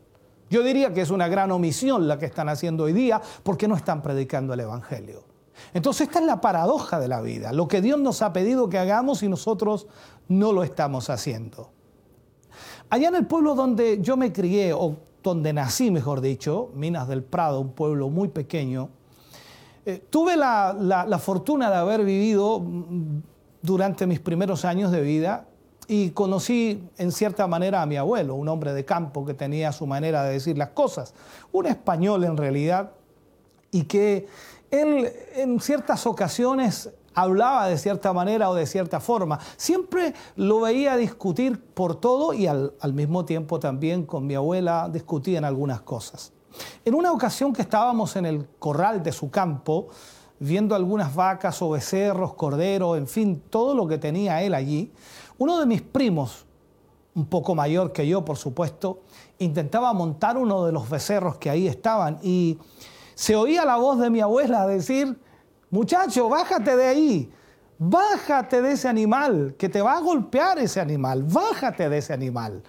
[0.49, 3.76] Yo diría que es una gran omisión la que están haciendo hoy día porque no
[3.76, 5.26] están predicando el Evangelio.
[5.74, 8.78] Entonces esta es la paradoja de la vida, lo que Dios nos ha pedido que
[8.78, 9.88] hagamos y nosotros
[10.30, 11.72] no lo estamos haciendo.
[12.89, 17.24] Allá en el pueblo donde yo me crié, o donde nací, mejor dicho, Minas del
[17.24, 18.89] Prado, un pueblo muy pequeño,
[19.90, 23.22] eh, tuve la, fortuna de haber vivido mm,
[23.62, 25.48] durante mis primeros años de vida
[25.88, 29.88] y conocí en cierta manera a mi abuelo, un hombre de campo que tenía su
[29.88, 31.14] manera de decir las cosas,
[31.52, 32.92] un español en realidad,
[33.72, 34.28] y que
[34.70, 39.40] él en ciertas ocasiones hablaba de cierta manera o de cierta forma.
[39.58, 45.38] Siempre lo veía discutir por todo y al, mismo tiempo también con mi abuela discutía
[45.38, 46.32] en algunas cosas.
[46.86, 49.89] En una ocasión que estábamos en el corral de su campo,
[50.39, 54.91] viendo algunas vacas o becerros, corderos, en fin, todo lo que tenía él allí,
[55.38, 56.45] uno de mis primos,
[57.16, 59.01] un poco mayor que yo, por supuesto,
[59.39, 62.57] intentaba montar uno de los becerros que ahí estaban y
[63.16, 65.20] se oía la voz de mi abuela decir,
[65.70, 67.32] muchacho, bájate de ahí,
[67.78, 72.64] bájate de ese animal, que te va a golpear ese animal, bájate de ese animal.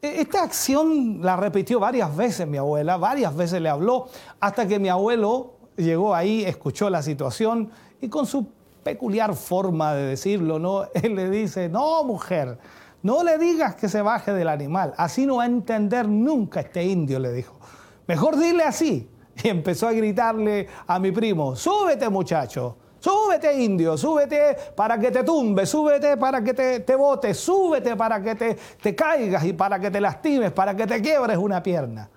[0.00, 4.08] E, esta acción la repitió varias veces mi abuela, varias veces le habló,
[4.40, 7.70] hasta que mi abuelo llegó ahí, escuchó la situación
[8.00, 8.46] y con su
[8.82, 10.84] peculiar forma de decirlo, ¿no?
[10.94, 12.58] Él le dice, no, mujer,
[13.02, 16.84] no le digas que se baje del animal, así no va a entender nunca este
[16.84, 17.58] indio, le dijo.
[18.06, 19.08] Mejor dile así.
[19.42, 25.24] Y empezó a gritarle a mi primo, súbete muchacho, súbete indio, súbete para que te
[25.24, 29.78] tumbe, súbete para que te, te botes, súbete para que te, te caigas y para
[29.78, 32.10] que te lastimes, para que te quiebres una pierna.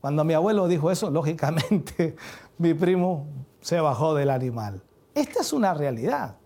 [0.00, 2.16] Cuando mi abuelo dijo eso, lógicamente
[2.58, 3.26] mi primo
[3.60, 4.82] se bajó del animal.
[5.14, 6.36] Esta es una realidad,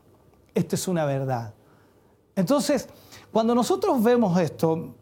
[0.55, 1.55] esta es una verdad.
[2.35, 2.89] Entonces,
[3.33, 4.95] cuando nosotros vemos esto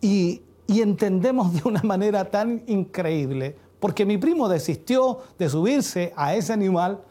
[0.00, 6.54] y, entendemos de una manera tan increíble, porque mi primo desistió de subirse a ese
[6.54, 7.02] animal,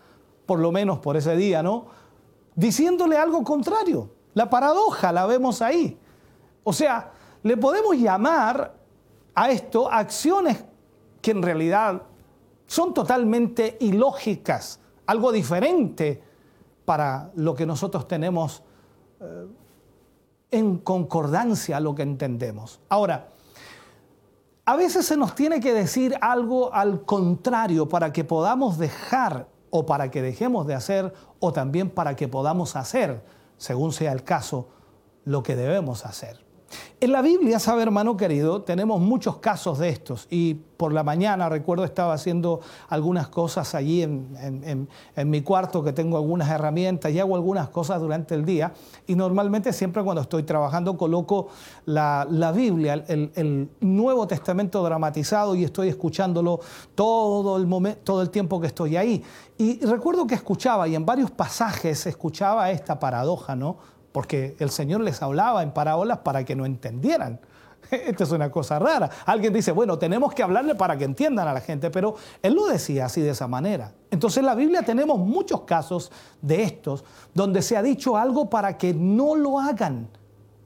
[0.45, 1.85] por lo menos por ese día, ¿no?
[2.55, 4.09] Diciéndole algo contrario.
[4.33, 5.97] La paradoja la vemos ahí.
[6.63, 7.11] O sea,
[7.43, 8.73] le podemos llamar
[9.33, 10.63] a esto acciones
[11.21, 12.01] que en realidad
[12.67, 16.23] son totalmente ilógicas, algo diferente
[16.85, 18.63] para lo que nosotros tenemos
[19.19, 19.47] eh,
[20.51, 22.79] en concordancia a lo que entendemos.
[22.89, 23.29] Ahora,
[24.65, 29.85] a veces se nos tiene que decir algo al contrario para que podamos dejar o
[29.85, 33.23] para que dejemos de hacer o también para que podamos hacer,
[33.57, 34.69] según sea el caso,
[35.25, 36.50] lo que debemos hacer.
[36.99, 41.49] En la Biblia, sabe hermano querido, tenemos muchos casos de estos y por la mañana
[41.49, 42.59] recuerdo estaba haciendo
[42.89, 44.87] algunas cosas allí en,
[45.25, 48.73] mi cuarto que tengo algunas herramientas y hago algunas cosas durante el día
[49.05, 51.49] y normalmente siempre cuando estoy trabajando coloco
[51.85, 56.59] la, Biblia, el, el, Nuevo Testamento dramatizado y estoy escuchándolo
[56.95, 59.23] todo el, momento, todo el tiempo que estoy ahí.
[59.57, 63.77] Y recuerdo que escuchaba y en varios pasajes escuchaba esta paradoja, ¿no?
[64.11, 67.39] Porque el Señor les hablaba en parábolas para que no entendieran.
[67.91, 69.09] Esto es una cosa rara.
[69.25, 72.65] Alguien dice, bueno, tenemos que hablarle para que entiendan a la gente, pero Él lo
[72.67, 73.93] decía así de esa manera.
[74.09, 77.03] Entonces en la Biblia tenemos muchos casos de estos
[77.33, 80.09] donde se ha dicho algo para que no lo hagan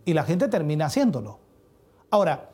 [0.06, 1.40] y la gente termina haciéndolo.
[2.12, 2.50] Ahora,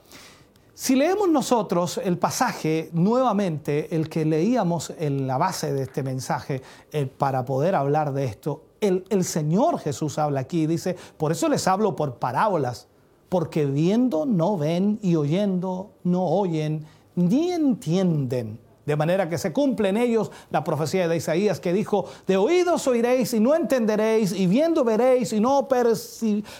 [0.74, 6.62] si leemos nosotros el pasaje nuevamente, el que leíamos en la base de este mensaje,
[6.92, 11.68] eh, para poder hablar de esto, el, Señor Jesús habla aquí, dice, por eso les
[11.68, 12.88] hablo por parábolas,
[13.30, 18.60] porque viendo no ven y oyendo no oyen, ni entienden.
[18.86, 22.88] De manera que se cumple en ellos la profecía de Isaías que dijo, de oídos
[22.88, 25.68] oiréis y no entenderéis, y viendo veréis y no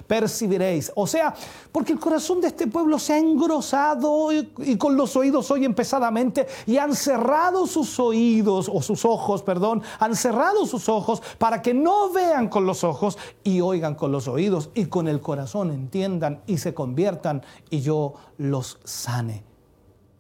[0.08, 0.92] percibiréis.
[0.96, 1.34] O sea,
[1.72, 5.74] porque el corazón de este pueblo se ha engrosado y, y, con los oídos oyen
[5.74, 11.62] pesadamente y han cerrado sus oídos, o sus ojos, perdón, han cerrado sus ojos para
[11.62, 15.72] que no vean con los ojos y oigan con los oídos y con el corazón
[15.72, 19.44] entiendan y se conviertan y yo los sane.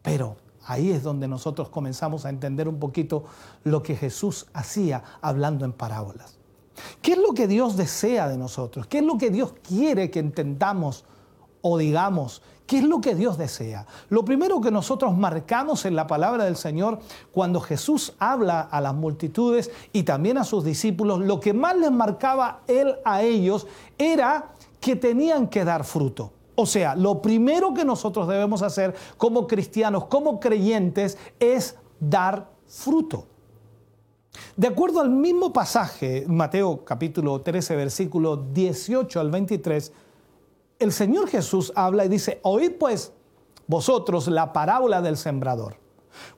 [0.02, 0.38] Pero
[0.72, 3.26] Ahí es donde nosotros comenzamos a entender un poquito
[3.65, 6.38] lo que Jesús hacía hablando en parábolas.
[7.01, 8.88] ¿Qué es lo que Dios desea de nosotros?
[8.88, 11.03] ¿Qué es lo que Dios quiere que entendamos
[11.61, 12.41] o digamos?
[12.65, 13.86] ¿Qué es lo que Dios desea?
[14.07, 16.99] Lo primero que nosotros marcamos en la palabra del Señor
[17.34, 21.91] cuando Jesús habla a las multitudes y también a sus discípulos, lo que más les
[21.91, 23.67] marcaba Él a ellos
[23.97, 26.32] era que tenían que dar fruto.
[26.56, 33.28] O sea, lo primero que nosotros debemos hacer como cristianos, como creyentes, es dar fruto.
[34.56, 39.91] De acuerdo al mismo pasaje, Mateo capítulo 13, versículo 18 al 23,
[40.80, 43.14] el Señor Jesús habla y dice, oíd pues
[43.68, 45.78] vosotros la parábola del sembrador.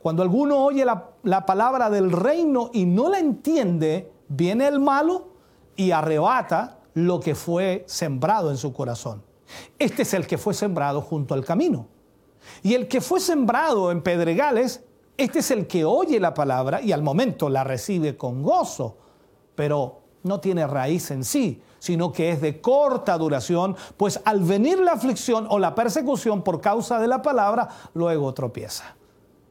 [0.01, 5.29] Cuando alguno oye la, la palabra del reino y no la entiende, viene el malo
[5.75, 9.23] y arrebata lo que fue sembrado en su corazón.
[9.79, 11.87] Este es el que fue sembrado junto al camino.
[12.61, 14.83] Y el que fue sembrado en pedregales,
[15.17, 18.97] este es el que oye la palabra y al momento la recibe con gozo,
[19.55, 24.79] pero no tiene raíz en sí, sino que es de corta duración, pues al venir
[24.79, 28.95] la aflicción o la persecución por causa de la palabra, luego tropieza.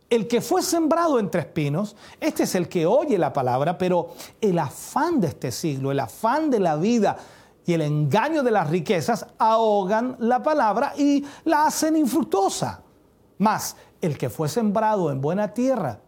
[0.08, 4.58] El que fue sembrado entre espinos, este es el que oye la palabra, pero el
[4.58, 7.16] afán de este siglo, el afán de la vida,
[7.64, 12.82] y el engaño de las riquezas ahogan la palabra y la hacen infructuosa.
[13.38, 16.00] Mas el que fue sembrado en buena tierra,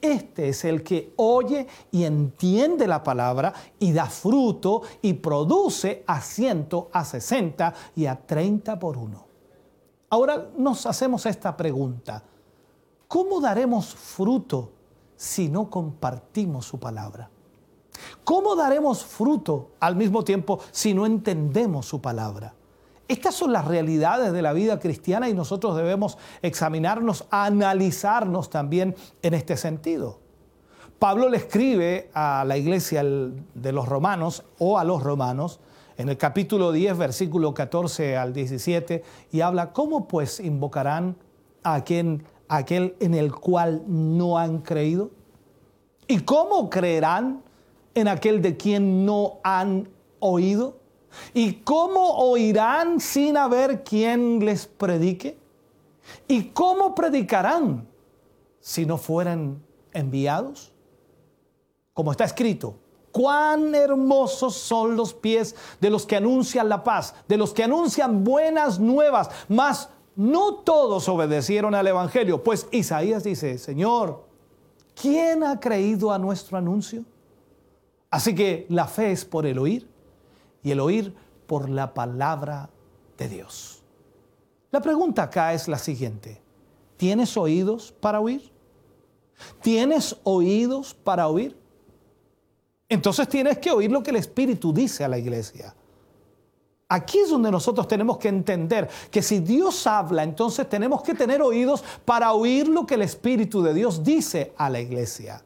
[0.00, 6.20] este es el que oye y entiende la palabra y da fruto y produce a
[6.20, 9.26] ciento, a sesenta y a treinta por uno.
[10.10, 12.22] Ahora nos hacemos esta pregunta.
[13.08, 14.72] ¿Cómo daremos fruto
[15.16, 17.30] si no compartimos su palabra?
[18.24, 22.54] ¿Cómo daremos fruto al mismo tiempo si no entendemos su palabra?
[23.06, 29.34] Estas son las realidades de la vida cristiana y nosotros debemos examinarnos, analizarnos también en
[29.34, 30.20] este sentido.
[30.98, 35.60] Pablo le escribe a la iglesia de los romanos o a los romanos
[35.98, 41.16] en el capítulo 10, versículo 14 al 17, y habla, ¿cómo pues invocarán
[41.62, 45.10] a a aquel en el cual no han creído?
[46.06, 47.43] ¿Y cómo creerán
[47.94, 49.88] en aquel de quien no han
[50.20, 50.78] oído?
[51.32, 55.38] ¿Y cómo oirán sin haber quien les predique?
[56.28, 57.86] ¿Y cómo predicarán
[58.60, 60.72] si no fueran enviados?
[61.92, 62.76] Como está escrito,
[63.12, 68.24] cuán hermosos son los pies de los que anuncian la paz, de los que anuncian
[68.24, 74.24] buenas nuevas, mas no todos obedecieron al Evangelio, pues Isaías dice, Señor,
[75.00, 77.04] ¿quién ha creído a nuestro anuncio?
[78.14, 79.88] Así que la fe es por el oír
[80.62, 81.12] y el oír
[81.48, 82.70] por la palabra
[83.18, 83.82] de Dios.
[84.70, 86.40] La pregunta acá es la siguiente.
[86.96, 88.52] ¿Tienes oídos para oír?
[89.60, 91.58] ¿Tienes oídos para oír?
[92.88, 95.74] Entonces tienes que oír lo que el Espíritu dice a la iglesia.
[96.86, 101.42] Aquí es donde nosotros tenemos que entender que si Dios habla, entonces tenemos que tener
[101.42, 105.42] oídos para oír lo que el Espíritu de Dios dice a la iglesia.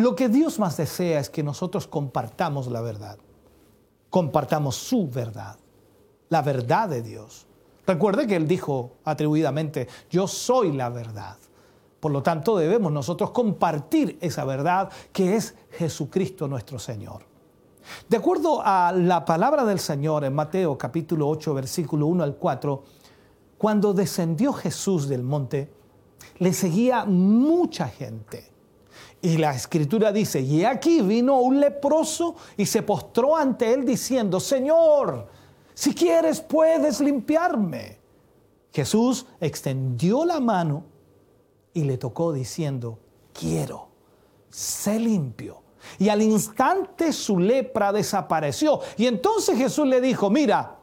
[0.00, 3.18] Lo que Dios más desea es que nosotros compartamos la verdad,
[4.08, 5.58] compartamos su verdad,
[6.30, 7.46] la verdad de Dios.
[7.86, 11.36] Recuerde que Él dijo atribuidamente, yo soy la verdad.
[12.00, 17.26] Por lo tanto, debemos nosotros compartir esa verdad que es Jesucristo nuestro Señor.
[18.08, 22.84] De acuerdo a la palabra del Señor en Mateo capítulo 8, versículo 1 al 4,
[23.58, 25.70] cuando descendió Jesús del monte,
[26.38, 28.50] le seguía mucha gente.
[29.22, 34.40] Y la escritura dice, y aquí vino un leproso y se postró ante él diciendo,
[34.40, 35.28] Señor,
[35.74, 37.98] si quieres puedes limpiarme.
[38.72, 40.84] Jesús extendió la mano
[41.74, 42.98] y le tocó diciendo,
[43.32, 43.88] quiero,
[44.48, 45.62] sé limpio.
[45.98, 48.80] Y al instante su lepra desapareció.
[48.96, 50.78] Y entonces Jesús le dijo, mira,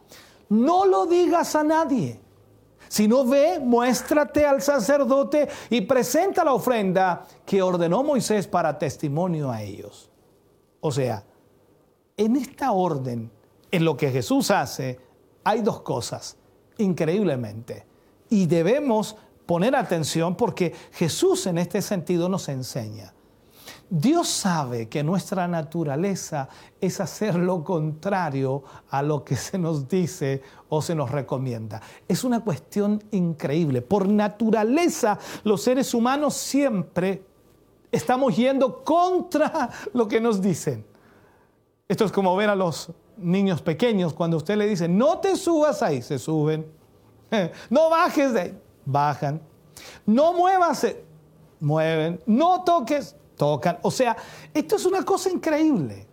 [0.49, 2.19] no lo digas a nadie
[2.87, 9.51] si no ve, muéstrate al sacerdote y presenta la ofrenda que ordenó Moisés para testimonio
[9.51, 10.09] a ellos.
[10.79, 11.23] O sea,
[12.15, 13.31] en esta orden,
[13.71, 14.99] en lo que Jesús hace,
[15.43, 16.37] hay dos cosas,
[16.77, 17.85] increíblemente.
[18.29, 19.15] Y debemos
[19.45, 23.13] poner atención porque Jesús en este sentido nos enseña.
[23.89, 26.49] Dios sabe que nuestra naturaleza
[26.81, 31.81] es hacer lo contrario a lo que se nos dice o se nos recomienda.
[32.07, 33.81] Es una cuestión increíble.
[33.81, 37.23] Por naturaleza, los seres humanos siempre
[37.91, 40.85] estamos yendo contra lo que nos dicen.
[41.87, 45.81] Esto es como ver a los niños pequeños cuando usted le dice, no te subas
[45.81, 46.65] ahí, se suben.
[47.69, 49.41] No bajes de ahí, bajan.
[50.05, 50.87] No muevas,
[51.59, 52.21] mueven.
[52.25, 54.17] No toques, O sea,
[54.53, 56.07] esto es una cosa increíble.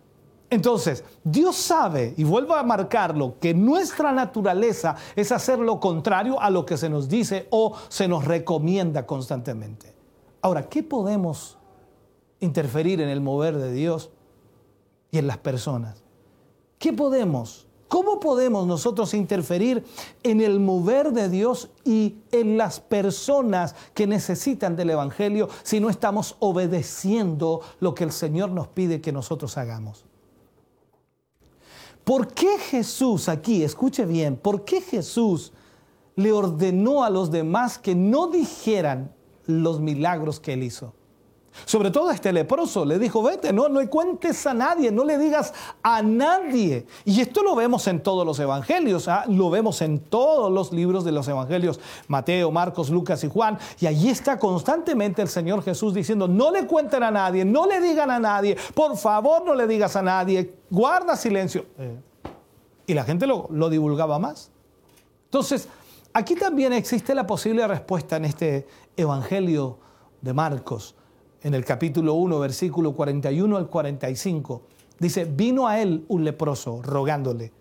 [0.49, 6.49] Entonces, Dios sabe, y vuelvo a marcarlo, que nuestra naturaleza es hacer lo contrario a
[6.49, 9.93] lo que se nos dice o se nos recomienda constantemente.
[10.41, 11.57] Ahora, ¿qué podemos
[12.39, 14.11] interferir en el mover de Dios
[15.09, 16.03] y en las personas?
[16.77, 17.64] ¿Qué podemos
[17.95, 19.85] ¿Cómo podemos nosotros interferir
[20.21, 25.89] en el mover de Dios y en las personas que necesitan del Evangelio si no
[25.89, 30.03] estamos obedeciendo lo que el Señor nos pide que nosotros hagamos?
[32.03, 35.53] ¿Por qué Jesús aquí, escuche bien, por qué Jesús
[36.17, 39.15] le ordenó a los demás que no dijeran
[39.45, 40.93] los milagros que él hizo?
[41.63, 45.17] Sobre todo a este leproso le dijo, vete, no, no cuentes a nadie, no le
[45.17, 46.85] digas a nadie.
[47.05, 49.23] Y esto lo vemos en todos los evangelios, ¿ah?
[49.27, 53.57] lo vemos en todos los libros de los evangelios, Mateo, Marcos, Lucas y Juan.
[53.79, 57.79] Y allí está constantemente el Señor Jesús diciendo, no le cuenten a nadie, no le
[57.79, 61.65] digan a nadie, por favor no le digas a nadie, guarda silencio.
[61.79, 61.97] Eh.
[62.87, 64.51] Y la gente lo, lo divulgaba más.
[65.25, 65.69] Entonces,
[66.13, 69.79] aquí también existe la posible respuesta en este evangelio
[70.21, 70.95] de Marcos
[71.45, 74.63] en el capítulo 1, versículo 41 al 45,
[74.97, 77.51] dice, vino a él un leproso rogándole,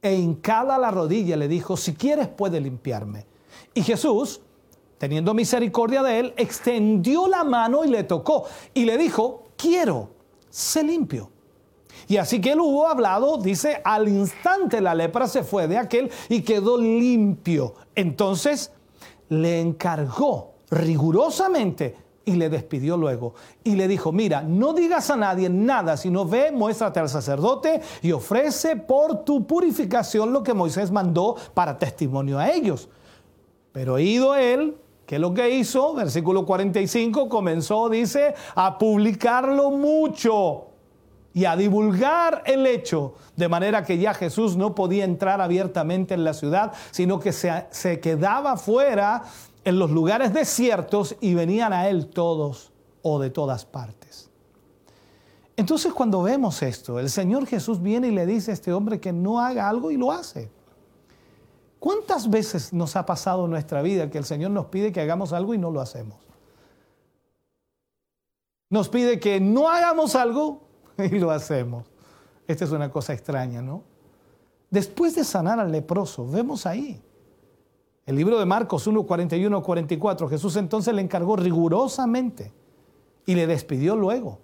[0.00, 3.26] e hincada la rodilla le dijo, si quieres puede limpiarme.
[3.74, 4.40] Y Jesús,
[4.96, 10.08] teniendo misericordia de él, extendió la mano y le tocó, y le dijo, quiero,
[10.48, 11.28] sé limpio.
[12.08, 16.10] Y así que él hubo hablado, dice, al instante la lepra se fue de aquel
[16.30, 17.74] y quedó limpio.
[17.94, 18.72] Entonces
[19.28, 23.34] le encargó rigurosamente y le despidió luego.
[23.64, 28.12] Y le dijo, mira, no digas a nadie nada, sino ve, muéstrate al sacerdote y
[28.12, 32.88] ofrece por tu purificación lo que Moisés mandó para testimonio a ellos.
[33.72, 34.76] Pero ido él,
[35.06, 35.94] ¿qué es lo que hizo?
[35.94, 40.66] Versículo 45 comenzó, dice, a publicarlo mucho
[41.32, 46.24] y a divulgar el hecho, de manera que ya Jesús no podía entrar abiertamente en
[46.24, 49.22] la ciudad, sino que se, se quedaba fuera
[49.66, 52.72] en los lugares desiertos y venían a Él todos
[53.02, 54.30] o de todas partes.
[55.56, 59.12] Entonces cuando vemos esto, el Señor Jesús viene y le dice a este hombre que
[59.12, 60.52] no haga algo y lo hace.
[61.80, 65.32] ¿Cuántas veces nos ha pasado en nuestra vida que el Señor nos pide que hagamos
[65.32, 66.16] algo y no lo hacemos?
[68.70, 70.60] Nos pide que no hagamos algo
[70.98, 71.86] y lo hacemos.
[72.46, 73.82] Esta es una cosa extraña, ¿no?
[74.70, 77.02] Después de sanar al leproso, vemos ahí
[78.06, 82.52] el libro de Marcos 1, 41, 44, Jesús entonces le encargó rigurosamente
[83.26, 84.38] y le despidió luego.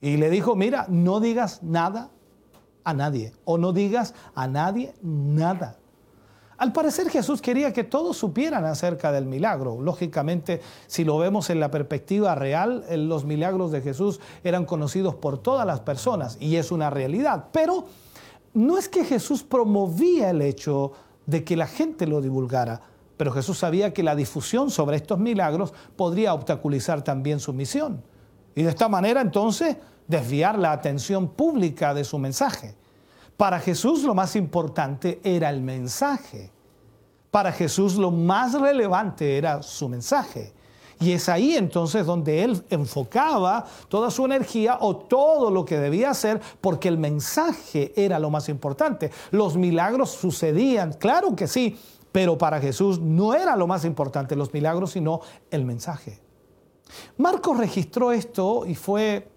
[0.00, 2.10] Y le dijo, mira, no digas nada
[2.84, 5.78] a nadie o no digas a nadie nada.
[6.56, 9.80] Al parecer Jesús quería que todos supieran acerca del milagro.
[9.80, 15.38] Lógicamente, si lo vemos en la perspectiva real, los milagros de Jesús eran conocidos por
[15.38, 17.46] todas las personas y es una realidad.
[17.50, 17.86] Pero
[18.52, 20.92] no es que Jesús promovía el hecho
[21.30, 22.82] de que la gente lo divulgara,
[23.16, 28.02] pero Jesús sabía que la difusión sobre estos milagros podría obstaculizar también su misión.
[28.54, 29.76] Y de esta manera entonces
[30.08, 32.74] desviar la atención pública de su mensaje.
[33.36, 36.50] Para Jesús lo más importante era el mensaje.
[37.30, 40.52] Para Jesús lo más relevante era su mensaje.
[41.00, 46.10] Y es ahí entonces donde él enfocaba toda su energía o todo lo que debía
[46.10, 49.10] hacer porque el mensaje era lo más importante.
[49.30, 51.78] Los milagros sucedían, claro que sí,
[52.12, 55.20] pero para Jesús no era lo más importante los milagros, sino
[55.50, 56.20] el mensaje.
[57.16, 59.30] Marcos registró esto y fue,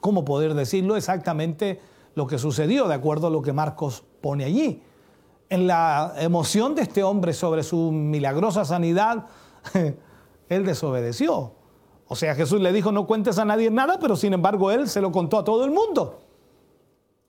[0.00, 0.96] ¿cómo poder decirlo?
[0.96, 1.80] Exactamente
[2.16, 4.82] lo que sucedió, de acuerdo a lo que Marcos pone allí.
[5.48, 9.26] En la emoción de este hombre sobre su milagrosa sanidad,
[10.48, 11.52] él desobedeció.
[12.06, 15.00] O sea, Jesús le dijo, no cuentes a nadie nada, pero sin embargo él se
[15.00, 16.20] lo contó a todo el mundo.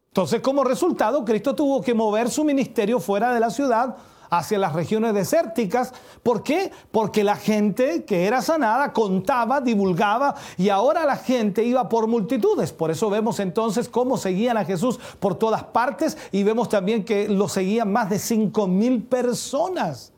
[0.07, 3.97] Entonces, como resultado, Cristo tuvo que mover su ministerio fuera de la ciudad
[4.29, 5.93] hacia las regiones desérticas.
[6.23, 6.71] ¿Por qué?
[6.91, 12.71] Porque la gente que era sanada contaba, divulgaba y ahora la gente iba por multitudes.
[12.71, 17.27] Por eso vemos entonces cómo seguían a Jesús por todas partes y vemos también que
[17.27, 20.13] lo seguían más de 5 mil personas.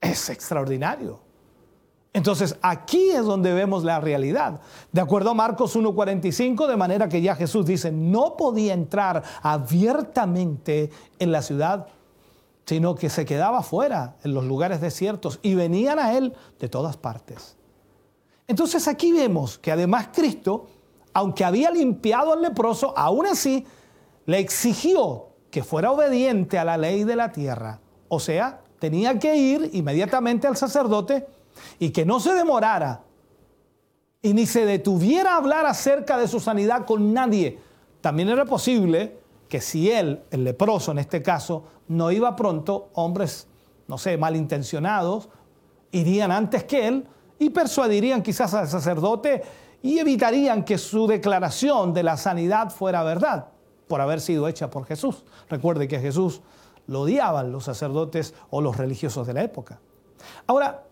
[0.00, 1.29] Es extraordinario.
[2.12, 4.60] Entonces aquí es donde vemos la realidad.
[4.90, 10.90] De acuerdo a Marcos 1.45, de manera que ya Jesús dice, no podía entrar abiertamente
[11.20, 11.86] en la ciudad,
[12.66, 16.96] sino que se quedaba fuera, en los lugares desiertos, y venían a él de todas
[16.96, 17.56] partes.
[18.48, 20.66] Entonces aquí vemos que además Cristo,
[21.12, 23.64] aunque había limpiado al leproso, aún así
[24.26, 27.80] le exigió que fuera obediente a la ley de la tierra.
[28.08, 31.26] O sea, tenía que ir inmediatamente al sacerdote,
[31.78, 33.02] y que no se demorara
[34.22, 37.58] y ni se detuviera a hablar acerca de su sanidad con nadie,
[38.00, 39.18] también era posible
[39.48, 43.48] que si él, el leproso en este caso, no iba pronto, hombres,
[43.88, 45.28] no sé, malintencionados,
[45.90, 47.06] irían antes que él
[47.38, 49.42] y persuadirían quizás al sacerdote
[49.82, 53.48] y evitarían que su declaración de la sanidad fuera verdad
[53.88, 55.24] por haber sido hecha por Jesús.
[55.48, 56.42] Recuerde que Jesús
[56.86, 59.80] lo odiaban los sacerdotes o los religiosos de la época.
[60.46, 60.84] Ahora,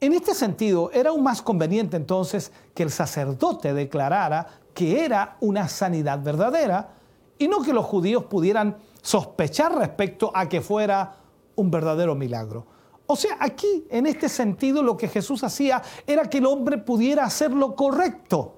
[0.00, 5.68] en este sentido, era aún más conveniente entonces que el sacerdote declarara que era una
[5.68, 6.90] sanidad verdadera
[7.38, 11.16] y no que los judíos pudieran sospechar respecto a que fuera
[11.54, 12.66] un verdadero milagro.
[13.06, 17.24] O sea, aquí, en este sentido, lo que Jesús hacía era que el hombre pudiera
[17.24, 18.56] hacer lo correcto.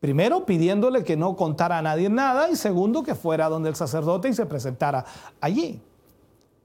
[0.00, 4.28] Primero, pidiéndole que no contara a nadie nada y segundo, que fuera donde el sacerdote
[4.28, 5.04] y se presentara
[5.40, 5.80] allí.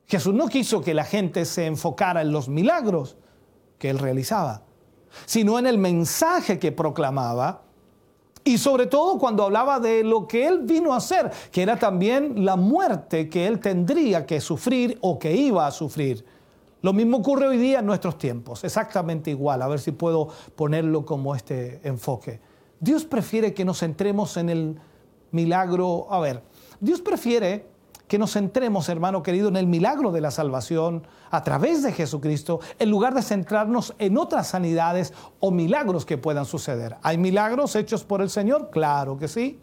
[0.08, 3.18] Jesús no quiso que la gente se enfocara en los milagros,
[3.78, 4.64] que él realizaba,
[5.26, 7.62] sino en el mensaje que proclamaba
[8.44, 12.46] y sobre todo cuando hablaba de lo que él vino a hacer, que era también
[12.46, 16.24] la muerte que él tendría que sufrir o que iba a sufrir.
[16.84, 21.04] Lo mismo ocurre hoy día en nuestros tiempos, exactamente igual, a ver si puedo ponerlo
[21.04, 22.40] como este enfoque.
[22.80, 24.80] Dios prefiere que nos centremos en el
[25.32, 26.44] milagro, a ver,
[26.80, 27.66] Dios prefiere
[28.08, 32.60] que nos centremos, hermano querido, en el milagro de la salvación a través de Jesucristo,
[32.80, 36.98] en lugar de centrarnos en otras sanidades o milagros que puedan suceder.
[37.02, 38.70] ¿Hay milagros hechos por el Señor?
[38.72, 39.60] Claro que sí.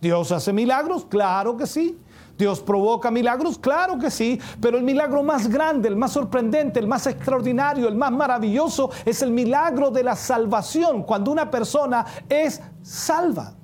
[0.00, 1.06] ¿Dios hace milagros?
[1.06, 1.98] Claro que sí.
[2.36, 6.88] Dios provoca milagros, claro que sí, pero el milagro más grande, el más sorprendente, el
[6.88, 12.60] más extraordinario, el más maravilloso es el milagro de la salvación, cuando una persona es
[12.82, 13.54] salva.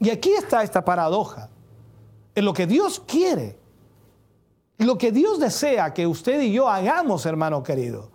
[0.00, 1.50] Y aquí está esta paradoja.
[2.38, 3.58] En lo que Dios quiere,
[4.76, 8.12] lo que Dios desea que usted y yo hagamos, hermano querido,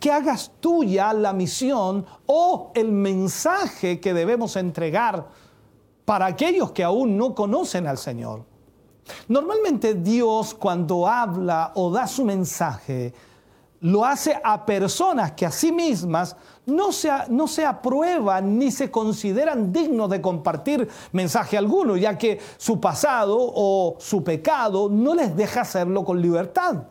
[0.00, 5.28] que hagas tuya la misión o el mensaje que debemos entregar
[6.04, 8.44] para aquellos que aún no conocen al Señor.
[9.28, 13.14] Normalmente Dios cuando habla o da su mensaje,
[13.80, 16.36] lo hace a personas que a sí mismas
[16.66, 22.38] no se, no se aprueban ni se consideran dignos de compartir mensaje alguno, ya que
[22.58, 26.84] su pasado o su pecado no les deja hacerlo con libertad.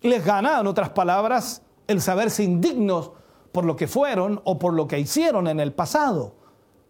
[0.00, 3.10] Les gana, en otras palabras, el saberse indignos
[3.52, 6.39] por lo que fueron o por lo que hicieron en el pasado.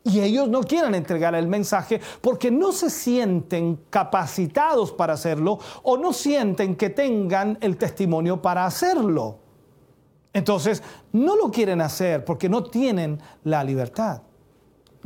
[0.03, 5.99] Y ellos no quieren entregar el mensaje porque no se sienten capacitados para hacerlo o
[5.99, 9.39] no sienten que tengan el testimonio para hacerlo.
[10.33, 10.83] Entonces,
[11.13, 14.23] no lo quieren hacer porque no tienen la libertad.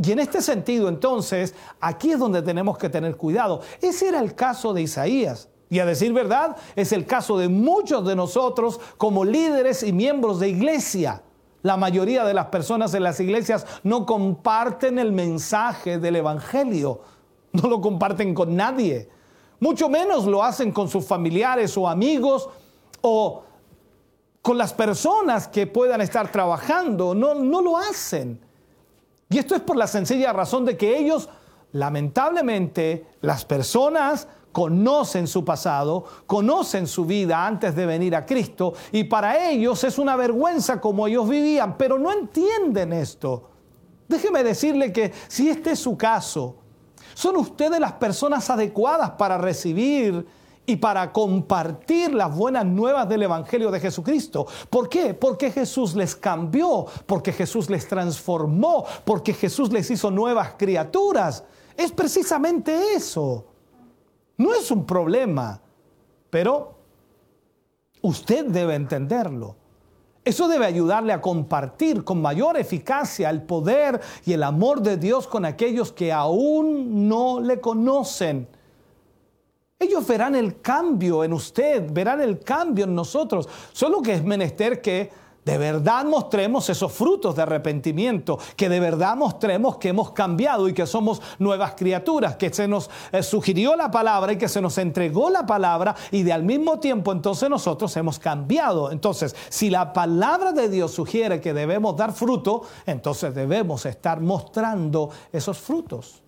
[0.02, 3.62] Y en este sentido, entonces, aquí es donde tenemos que tener cuidado.
[3.80, 5.48] Ese era el caso de Isaías.
[5.70, 10.40] Y a decir verdad, es el caso de muchos de nosotros como líderes y miembros
[10.40, 11.22] de iglesia.
[11.64, 17.00] La mayoría de las personas en las iglesias no comparten el mensaje del Evangelio,
[17.52, 19.08] no lo comparten con nadie.
[19.60, 22.50] Mucho menos lo hacen con sus familiares o amigos
[23.00, 23.44] o
[24.42, 27.14] con las personas que puedan estar trabajando.
[27.14, 28.38] No, no lo hacen.
[29.30, 31.30] Y esto es por la sencilla razón de que ellos,
[31.72, 39.02] lamentablemente, las personas conocen su pasado, conocen su vida antes de venir a Cristo y
[39.02, 43.50] para ellos es una vergüenza como ellos vivían, pero no entienden esto.
[44.06, 46.54] Déjeme decirle que si este es su caso,
[47.14, 50.24] son ustedes las personas adecuadas para recibir
[50.64, 54.46] y para compartir las buenas nuevas del Evangelio de Jesucristo.
[54.70, 55.14] ¿Por qué?
[55.14, 61.42] Porque Jesús les cambió, porque Jesús les transformó, porque Jesús les hizo nuevas criaturas.
[61.76, 63.46] Es precisamente eso.
[64.36, 65.60] No es un problema,
[66.30, 66.74] pero
[68.02, 69.56] usted debe entenderlo.
[70.24, 75.28] Eso debe ayudarle a compartir con mayor eficacia el poder y el amor de Dios
[75.28, 78.48] con aquellos que aún no le conocen.
[79.78, 83.48] Ellos verán el cambio en usted, verán el cambio en nosotros.
[83.72, 85.10] Solo que es menester que
[85.44, 90.72] de verdad mostremos esos frutos de arrepentimiento, que de verdad mostremos que hemos cambiado y
[90.74, 94.78] que somos nuevas criaturas, que se nos eh, sugirió la palabra y que se nos
[94.78, 98.90] entregó la palabra y de al mismo tiempo entonces nosotros hemos cambiado.
[98.90, 105.10] Entonces, si la palabra de Dios sugiere que debemos dar fruto, entonces debemos estar mostrando
[105.30, 106.22] esos frutos.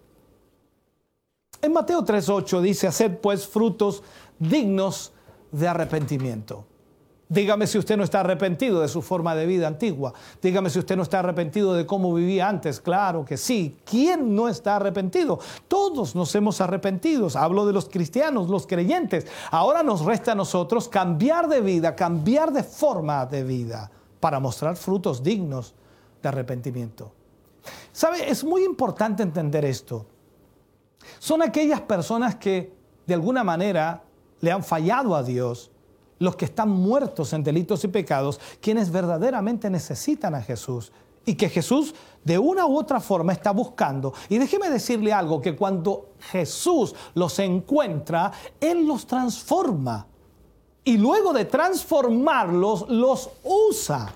[1.63, 4.03] En Mateo 3.8 dice, hacer pues frutos
[4.39, 5.13] dignos
[5.51, 6.67] de arrepentimiento.
[7.29, 10.13] Dígame si usted no está arrepentido de su forma de vida antigua.
[10.41, 12.81] Dígame si usted no está arrepentido de cómo vivía antes.
[12.81, 13.79] Claro que sí.
[13.85, 15.41] ¿Quién no está arrepentido?
[15.67, 17.29] Todos nos hemos arrepentido.
[17.35, 19.27] Hablo de los cristianos, los creyentes.
[19.51, 23.91] Ahora nos resta a nosotros cambiar de vida, cambiar de forma de vida
[24.21, 25.75] para mostrar frutos dignos
[26.23, 27.13] de arrepentimiento.
[27.91, 28.31] ¿Sabe?
[28.31, 30.07] Es muy importante entender esto.
[31.19, 32.73] Son aquellas personas que
[33.05, 34.05] de alguna manera
[34.41, 35.73] le han fallado a Dios
[36.19, 40.93] los que están muertos en delitos y pecados, quienes verdaderamente necesitan a Jesús
[41.27, 41.95] y que Jesús
[42.25, 44.15] de una u otra forma está buscando.
[44.29, 50.07] Y déjeme decirle algo, que cuando Jesús los encuentra, Él los transforma.
[50.85, 54.15] Y luego de transformarlos, los usa.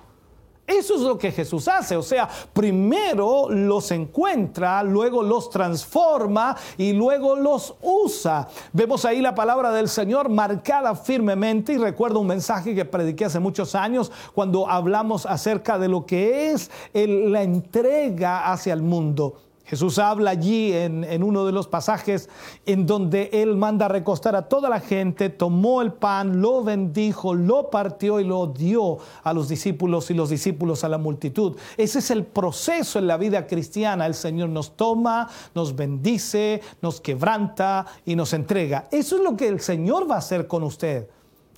[0.70, 6.92] Eso es lo que Jesús hace, o sea, primero los encuentra, luego los transforma y
[6.92, 8.46] luego los usa.
[8.72, 13.40] Vemos ahí la palabra del Señor marcada firmemente y recuerdo un mensaje que prediqué hace
[13.40, 19.49] muchos años cuando hablamos acerca de lo que es la entrega hacia el mundo.
[19.70, 22.28] Jesús habla allí en, uno de los pasajes
[22.66, 27.70] en donde Él manda recostar a toda la gente, tomó el pan, lo bendijo, lo
[27.70, 31.56] partió y lo dio a los discípulos y los discípulos a la multitud.
[31.76, 34.06] Ese es el proceso en la vida cristiana.
[34.06, 38.88] El Señor nos toma, nos bendice, nos quebranta y nos entrega.
[38.90, 41.08] Eso es lo que el Señor va a hacer con usted.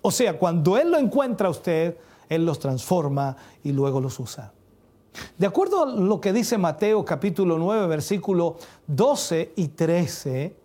[0.02, 1.96] O sea, cuando Él lo encuentra a usted,
[2.28, 4.52] Él los transforma y luego los usa.
[5.36, 8.56] De acuerdo a lo que dice Mateo capítulo 9, versículo
[8.86, 10.56] 12 y 13,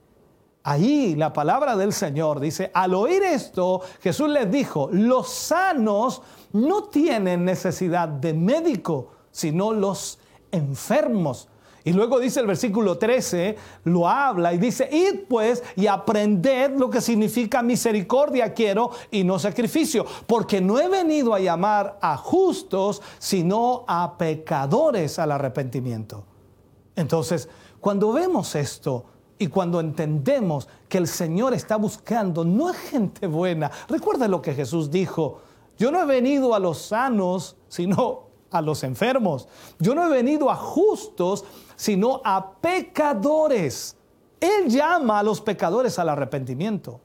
[0.63, 6.21] ahí la palabra del Señor dice, al oír esto, Jesús les dijo, los sanos
[6.53, 10.19] no tienen necesidad de médico, sino los
[10.51, 11.49] enfermos.
[11.87, 13.55] Y luego dice el versículo 13,
[13.85, 19.39] lo habla y dice, id pues y aprended lo que significa misericordia quiero y no
[19.39, 26.25] sacrificio, porque no he venido a llamar a justos, sino a pecadores al arrepentimiento.
[26.97, 27.47] Entonces,
[27.79, 29.05] cuando vemos esto,
[29.39, 34.53] y cuando entendemos que el Señor está buscando no es gente buena, recuerda lo que
[34.53, 35.39] Jesús dijo,
[35.77, 39.47] yo no he venido a los sanos, sino a los enfermos.
[39.79, 41.45] Yo no he venido a justos,
[41.77, 43.95] sino a pecadores.
[44.41, 46.99] Él llama a los pecadores al arrepentimiento.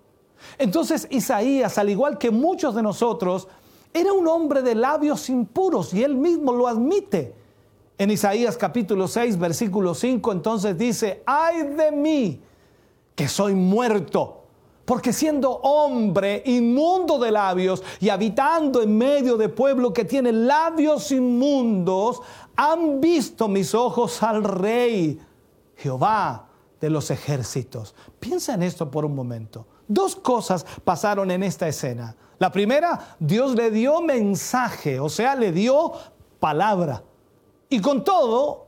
[0.58, 3.46] Entonces Isaías, al igual que muchos de nosotros,
[3.94, 7.34] era un hombre de labios impuros y él mismo lo admite.
[7.98, 12.40] En Isaías capítulo 6, versículo 5, entonces dice, ay de mí,
[13.14, 14.41] que soy muerto
[14.84, 21.12] porque siendo hombre inmundo de labios y habitando en medio de pueblo que tiene labios
[21.12, 22.20] inmundos,
[22.56, 25.20] han visto mis ojos al rey,
[25.76, 26.48] Jehová
[26.80, 27.94] de los ejércitos.
[28.18, 29.66] Piensa en esto por un momento.
[29.86, 32.16] Dos cosas pasaron en esta escena.
[32.38, 35.92] La primera, Dios le dio mensaje, o sea, le dio
[36.40, 37.04] palabra.
[37.68, 38.66] Y con todo,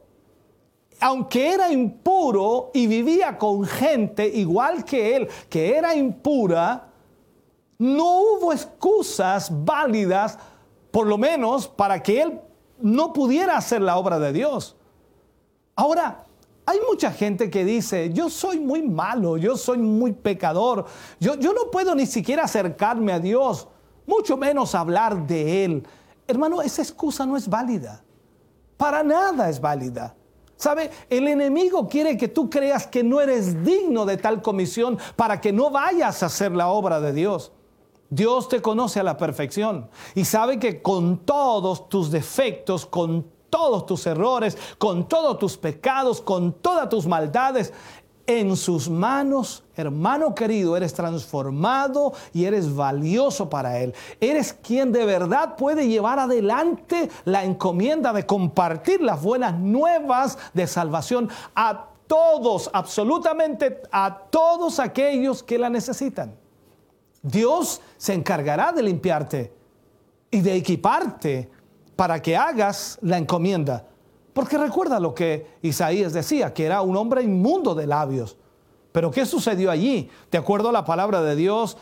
[1.04, 6.88] aunque era impuro y vivía con gente igual que él, que era impura,
[7.76, 10.38] no hubo excusas válidas,
[10.90, 12.40] por lo menos, para que él
[12.80, 14.76] no pudiera hacer la obra de Dios.
[15.76, 16.24] Ahora,
[16.64, 20.86] hay mucha gente que dice, yo soy muy malo, yo soy muy pecador,
[21.20, 23.68] yo, yo no puedo ni siquiera acercarme a Dios,
[24.06, 25.86] mucho menos hablar de Él.
[26.26, 28.02] Hermano, esa excusa no es válida,
[28.78, 30.16] para nada es válida.
[30.56, 30.90] ¿Sabe?
[31.10, 35.52] El enemigo quiere que tú creas que no eres digno de tal comisión para que
[35.52, 37.52] no vayas a hacer la obra de Dios.
[38.10, 43.86] Dios te conoce a la perfección y sabe que con todos tus defectos, con todos
[43.86, 47.72] tus errores, con todos tus pecados, con todas tus maldades,
[48.26, 53.94] en sus manos, hermano querido, eres transformado y eres valioso para Él.
[54.20, 60.66] Eres quien de verdad puede llevar adelante la encomienda de compartir las buenas nuevas de
[60.66, 66.34] salvación a todos, absolutamente a todos aquellos que la necesitan.
[67.22, 69.52] Dios se encargará de limpiarte
[70.30, 71.50] y de equiparte
[71.96, 73.86] para que hagas la encomienda
[74.34, 78.36] porque recuerda lo que Isaías decía, que era un hombre inmundo de labios.
[78.92, 80.10] Pero ¿qué sucedió allí?
[80.30, 81.78] De acuerdo a la palabra de Dios,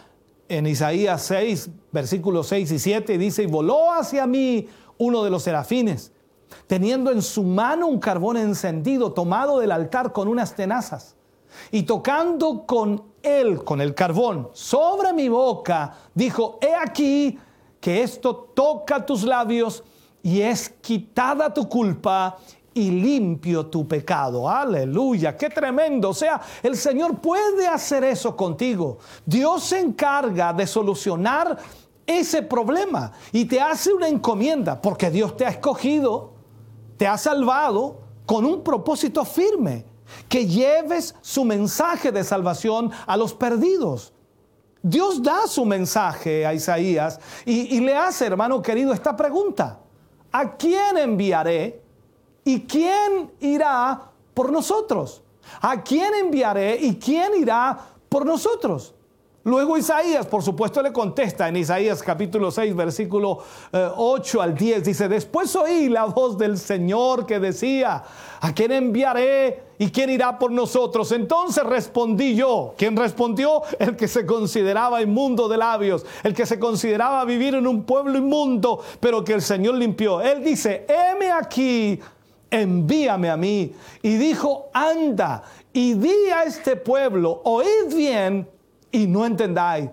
[0.48, 4.68] en Isaías 6, versículos 6 y 7, dice, y voló hacia mí
[4.98, 6.12] uno de los serafines,
[6.66, 11.16] teniendo en su mano un carbón encendido tomado del altar con unas tenazas,
[11.70, 17.38] y tocando con él, con el carbón, sobre mi boca, dijo, he aquí
[17.80, 19.84] que esto toca tus labios
[20.22, 22.38] y es quitada tu culpa
[22.74, 24.48] y limpio tu pecado.
[24.48, 26.10] Aleluya, qué tremendo.
[26.10, 28.98] O sea, el Señor puede hacer eso contigo.
[29.26, 31.58] Dios se encarga de solucionar
[32.06, 36.32] ese problema y te hace una encomienda porque Dios te ha escogido,
[36.96, 39.84] te ha salvado con un propósito firme,
[40.28, 44.12] que lleves su mensaje de salvación a los perdidos.
[44.82, 49.78] Dios da su mensaje a Isaías y, y le hace, hermano querido, esta pregunta.
[50.32, 51.82] ¿A quién enviaré?
[52.44, 55.22] ¿Y quién irá por nosotros?
[55.60, 57.78] ¿A quién enviaré y quién irá
[58.08, 58.94] por nosotros?
[59.44, 63.38] Luego Isaías, por supuesto, le contesta en Isaías capítulo 6, versículo
[63.72, 64.84] 8 eh, al 10.
[64.84, 68.04] Dice, después oí la voz del Señor que decía,
[68.40, 71.10] ¿a quién enviaré y quién irá por nosotros?
[71.10, 72.74] Entonces respondí yo.
[72.78, 73.62] ¿Quién respondió?
[73.80, 78.16] El que se consideraba inmundo de labios, el que se consideraba vivir en un pueblo
[78.18, 80.20] inmundo, pero que el Señor limpió.
[80.20, 81.98] Él dice, heme aquí
[82.48, 83.72] envíame a mí.
[84.02, 85.42] Y dijo, anda
[85.72, 88.46] y di a este pueblo, oíd bien
[88.92, 89.90] y no entendáis.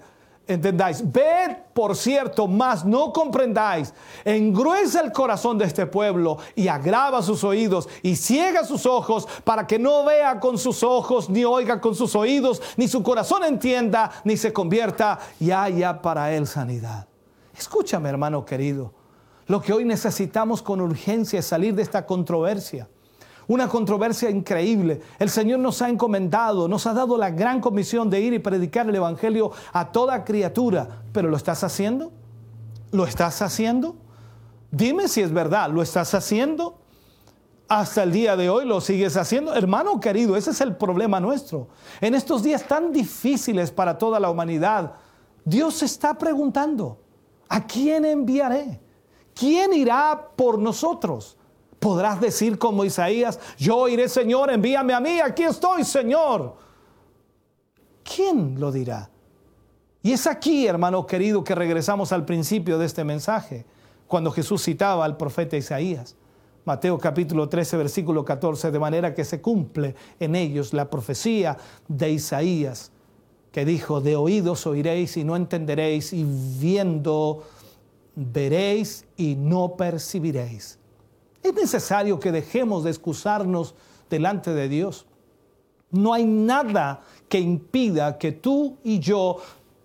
[0.50, 3.94] Entendáis, ved por cierto, mas no comprendáis.
[4.26, 9.68] Engruesa el corazón de este pueblo y agrava sus oídos y ciega sus ojos para
[9.68, 14.10] que no vea con sus ojos, ni oiga con sus oídos, ni su corazón entienda,
[14.24, 17.08] ni se convierta y haya para él sanidad.
[17.56, 18.92] Escúchame, hermano querido.
[19.46, 22.90] Lo que hoy necesitamos con urgencia es salir de esta controversia
[23.50, 25.02] una controversia increíble.
[25.18, 28.88] El Señor nos ha encomendado, nos ha dado la gran comisión de ir y predicar
[28.88, 31.02] el Evangelio a toda criatura.
[31.12, 32.12] ¿Pero lo estás haciendo?
[32.92, 33.96] ¿Lo estás haciendo?
[34.70, 36.78] Dime si es verdad, ¿lo estás haciendo?
[37.68, 39.56] Hasta el día de hoy lo sigues haciendo.
[39.56, 41.70] Hermano querido, ese es el problema nuestro.
[42.02, 44.94] En estos días tan difíciles para toda la humanidad,
[45.44, 47.00] Dios está preguntando,
[47.48, 48.80] ¿a quién enviaré?
[49.34, 51.39] ¿Quién irá por nosotros?
[51.80, 56.56] Podrás decir como Isaías, yo iré Señor, envíame a mí, aquí estoy Señor.
[58.04, 59.10] ¿Quién lo dirá?
[60.02, 63.66] Y es aquí, hermano querido, que regresamos al principio de este mensaje,
[64.08, 66.16] cuando Jesús citaba al profeta Isaías.
[66.66, 71.58] Mateo capítulo 13, versículo 14, de manera que se cumple en ellos la profecía
[71.88, 72.92] de Isaías,
[73.52, 76.26] que dijo, de oídos oiréis y no entenderéis, y
[76.60, 77.44] viendo
[78.16, 80.79] veréis y no percibiréis.
[81.44, 83.76] Es necesario que dejemos de excusarnos
[84.10, 85.06] delante de Dios.
[85.92, 89.38] No hay nada que impida que tú y yo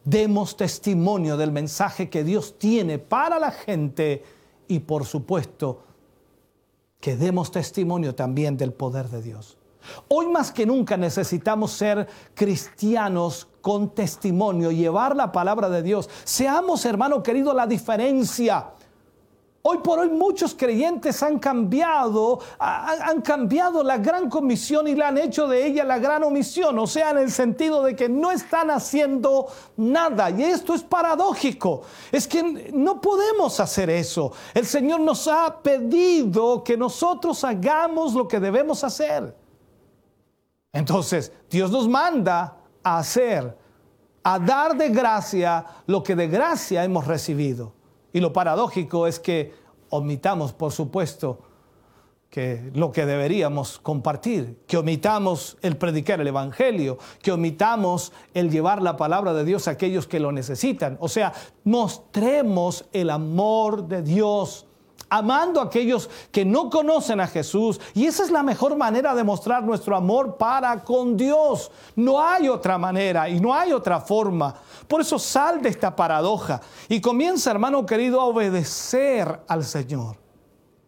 [0.05, 4.23] demos testimonio del mensaje que Dios tiene para la gente
[4.69, 5.83] y por supuesto
[7.01, 9.59] que demos testimonio también del poder de Dios.
[10.09, 16.09] Hoy más que nunca necesitamos ser cristianos con testimonio, llevar la palabra de Dios.
[16.25, 18.73] Seamos, hermano querido, la diferencia
[19.67, 25.17] Hoy por hoy muchos creyentes han cambiado, han cambiado la gran comisión y la han
[25.17, 28.71] hecho de ella la gran omisión, o sea, en el sentido de que no están
[28.71, 29.47] haciendo
[29.79, 30.29] nada.
[30.29, 31.81] Y esto es paradójico,
[32.13, 34.33] es que no podemos hacer eso.
[34.53, 39.35] El Señor nos ha pedido que nosotros hagamos lo que debemos hacer.
[40.75, 43.57] Entonces, Dios nos manda a hacer,
[44.25, 47.74] a dar de gracia lo que de gracia hemos recibido.
[48.15, 49.53] Y lo paradójico es que
[49.91, 51.41] omitamos, por supuesto,
[52.31, 58.83] que lo que deberíamos compartir, que omitamos el predicar el Evangelio, que omitamos el llevar
[58.83, 60.97] la palabra de Dios a aquellos que lo necesitan.
[61.01, 61.33] O sea,
[61.65, 64.67] mostremos el amor de Dios
[65.15, 67.81] amando a aquellos que no conocen a Jesús.
[67.95, 71.71] Y esa es la mejor manera de mostrar nuestro amor para con Dios.
[71.95, 74.53] No hay otra manera y no hay otra forma.
[74.89, 80.17] Por eso sal de esta paradoja y comienza, hermano querido, a obedecer al Señor.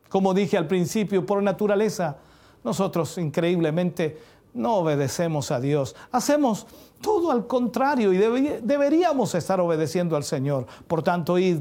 [0.09, 2.17] Como dije al principio, por naturaleza,
[2.65, 4.21] nosotros increíblemente
[4.55, 5.95] no obedecemos a Dios.
[6.11, 6.67] Hacemos
[7.01, 10.67] todo al contrario y deberíamos estar obedeciendo al Señor.
[10.89, 11.61] Por tanto, id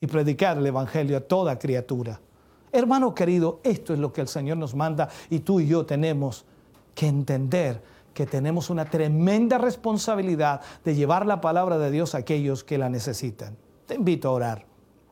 [0.00, 2.20] y predicar el Evangelio a toda criatura.
[2.70, 6.44] Hermano querido, esto es lo que el Señor nos manda y tú y yo tenemos
[6.94, 12.64] que entender que tenemos una tremenda responsabilidad de llevar la palabra de Dios a aquellos
[12.64, 13.56] que la necesitan.
[13.86, 14.66] Te invito a orar.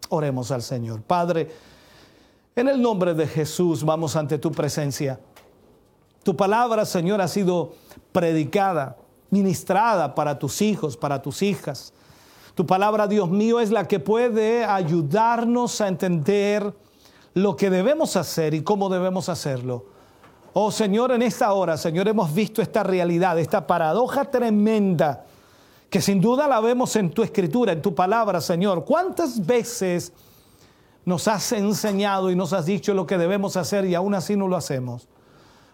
[0.08, 1.02] Oremos al Señor.
[1.02, 1.50] Padre,
[2.54, 5.20] en el nombre de Jesús vamos ante tu presencia.
[6.22, 7.74] Tu palabra, Señor, ha sido
[8.12, 8.96] predicada,
[9.30, 11.92] ministrada para tus hijos, para tus hijas.
[12.56, 16.74] Tu palabra, Dios mío, es la que puede ayudarnos a entender
[17.34, 19.84] lo que debemos hacer y cómo debemos hacerlo.
[20.54, 25.26] Oh Señor, en esta hora, Señor, hemos visto esta realidad, esta paradoja tremenda,
[25.90, 28.86] que sin duda la vemos en tu escritura, en tu palabra, Señor.
[28.86, 30.14] ¿Cuántas veces
[31.04, 34.48] nos has enseñado y nos has dicho lo que debemos hacer y aún así no
[34.48, 35.08] lo hacemos?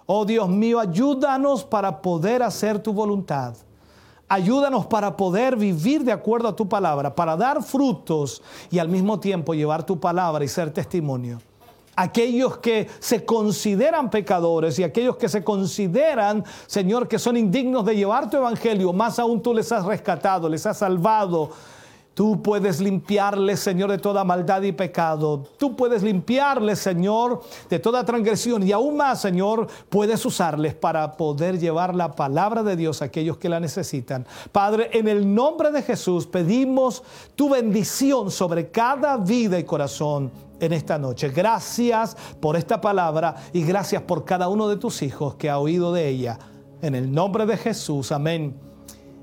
[0.07, 3.55] Oh Dios mío, ayúdanos para poder hacer tu voluntad.
[4.33, 8.41] Ayúdanos para poder vivir de acuerdo a tu palabra, para dar frutos
[8.71, 11.39] y al mismo tiempo llevar tu palabra y ser testimonio.
[11.97, 17.95] Aquellos que se consideran pecadores y aquellos que se consideran, Señor, que son indignos de
[17.95, 21.51] llevar tu evangelio, más aún tú les has rescatado, les has salvado,
[22.15, 25.45] Tú puedes limpiarles, Señor, de toda maldad y pecado.
[25.57, 27.41] Tú puedes limpiarles, Señor,
[27.71, 28.63] de toda transgresión.
[28.67, 33.39] Y aún más, Señor, puedes usarles para poder llevar la palabra de Dios a aquellos
[33.39, 34.27] que la necesitan.
[34.53, 37.03] Padre, en el nombre de Jesús pedimos
[37.35, 40.31] tu bendición sobre cada vida y corazón
[40.61, 41.31] en esta noche.
[41.31, 45.95] Gracias por esta palabra y gracias por cada uno de tus hijos que ha oído
[45.95, 46.39] de ella.
[46.83, 48.13] En el nombre de Jesús.
[48.13, 48.55] Amén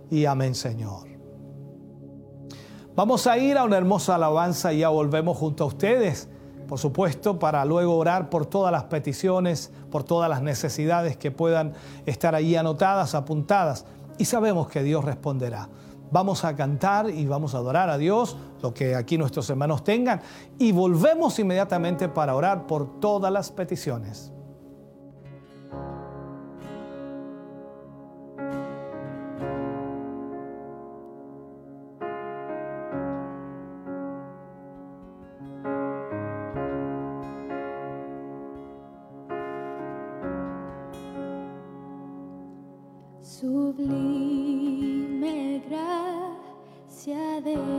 [0.09, 1.09] y amén, Señor.
[2.99, 6.27] Vamos a ir a una hermosa alabanza y ya volvemos junto a ustedes,
[6.67, 11.71] por supuesto, para luego orar por todas las peticiones, por todas las necesidades que puedan
[12.05, 13.85] estar ahí anotadas, apuntadas.
[14.17, 15.69] Y sabemos que Dios responderá.
[16.11, 20.19] Vamos a cantar y vamos a adorar a Dios, lo que aquí nuestros hermanos tengan,
[20.57, 24.34] y volvemos inmediatamente para orar por todas las peticiones.
[47.41, 47.78] de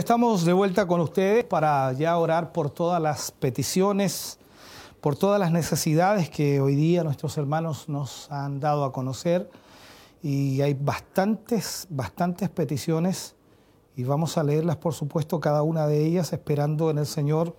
[0.00, 4.38] Estamos de vuelta con ustedes para ya orar por todas las peticiones,
[5.02, 9.50] por todas las necesidades que hoy día nuestros hermanos nos han dado a conocer.
[10.22, 13.34] Y hay bastantes, bastantes peticiones
[13.94, 17.54] y vamos a leerlas, por supuesto, cada una de ellas, esperando en el Señor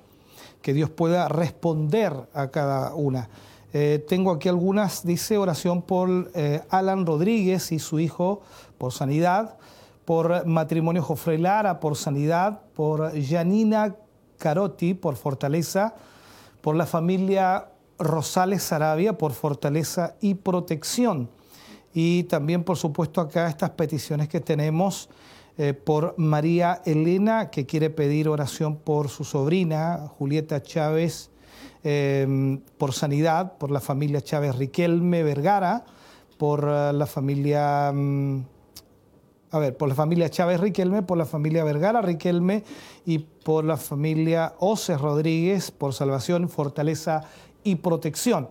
[0.63, 3.29] que Dios pueda responder a cada una.
[3.71, 8.41] Eh, tengo aquí algunas, dice oración por eh, Alan Rodríguez y su hijo
[8.79, 9.59] por sanidad
[10.05, 13.95] por matrimonio Jofre Lara, por sanidad, por Janina
[14.37, 15.95] Carotti, por fortaleza,
[16.61, 17.67] por la familia
[17.99, 21.29] Rosales Sarabia, por fortaleza y protección.
[21.93, 25.09] Y también, por supuesto, acá estas peticiones que tenemos
[25.57, 31.29] eh, por María Elena, que quiere pedir oración por su sobrina, Julieta Chávez,
[31.83, 35.83] em, por sanidad, por la familia Chávez Riquelme Vergara,
[36.37, 38.45] por eh, la familia, mm,
[39.51, 42.63] a ver, por la familia Chávez Riquelme, por la familia Vergara Riquelme
[43.05, 47.25] y por la familia Oces Rodríguez, por salvación, fortaleza
[47.63, 48.47] y protección.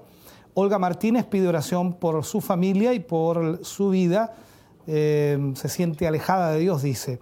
[0.52, 4.34] Olga Martínez pide oración por su familia y por su vida.
[4.86, 7.18] Eh, se siente alejada de Dios, dice.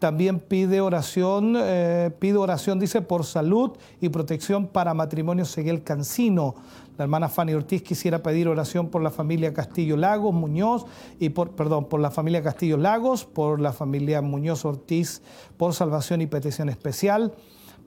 [0.00, 6.54] También pide oración, eh, pide oración, dice, por salud y protección para matrimonio Seguel Cancino.
[7.00, 10.84] La hermana Fanny Ortiz quisiera pedir oración por la familia Castillo Lagos Muñoz
[11.18, 15.22] y por, perdón, por la familia Castillo Lagos, por la familia Muñoz Ortiz,
[15.56, 17.32] por salvación y petición especial,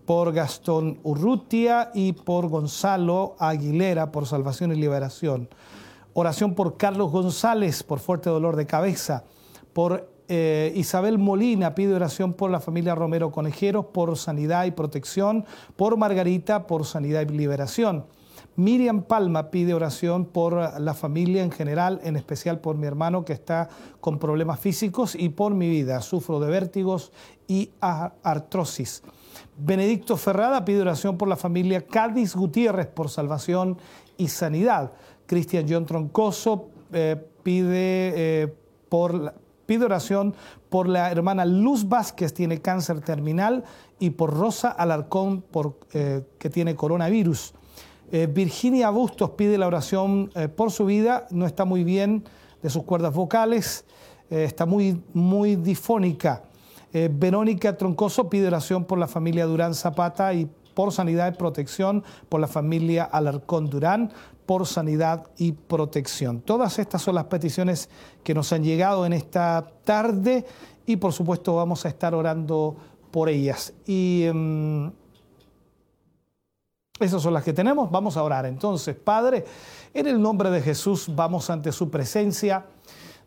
[0.07, 5.47] por Gastón Urrutia y por Gonzalo Aguilera, por salvación y liberación.
[6.13, 9.25] Oración por Carlos González, por fuerte dolor de cabeza,
[9.73, 15.45] por eh, Isabel Molina pide oración por la familia Romero Conejeros, por sanidad y protección,
[15.75, 18.05] por Margarita, por sanidad y liberación.
[18.55, 23.33] Miriam Palma pide oración por la familia en general, en especial por mi hermano que
[23.33, 23.69] está
[23.99, 26.01] con problemas físicos y por mi vida.
[26.01, 27.11] Sufro de vértigos
[27.47, 29.03] y artrosis.
[29.57, 33.77] Benedicto Ferrada pide oración por la familia Cádiz Gutiérrez por salvación
[34.17, 34.91] y sanidad.
[35.25, 38.13] Cristian John Troncoso eh, pide
[38.43, 38.55] eh,
[38.89, 39.33] por
[39.65, 40.35] Pide oración
[40.69, 43.63] por la hermana Luz Vázquez, tiene cáncer terminal,
[43.99, 47.53] y por Rosa Alarcón, por, eh, que tiene coronavirus.
[48.13, 52.23] Eh, Virginia Bustos pide la oración eh, por su vida, no está muy bien
[52.61, 53.83] de sus cuerdas vocales,
[54.29, 56.43] está muy, muy difónica.
[56.91, 62.39] Verónica Troncoso pide oración por la familia Durán Zapata y por sanidad y protección, por
[62.39, 64.11] la familia Alarcón Durán,
[64.45, 66.41] por sanidad y protección.
[66.41, 67.89] Todas estas son las peticiones
[68.23, 70.45] que nos han llegado en esta tarde
[70.85, 72.75] y por supuesto vamos a estar orando
[73.11, 73.73] por ellas.
[73.87, 74.91] Em,
[77.05, 77.91] esas son las que tenemos.
[77.91, 78.95] Vamos a orar entonces.
[78.95, 79.45] Padre,
[79.93, 82.65] en el nombre de Jesús vamos ante su presencia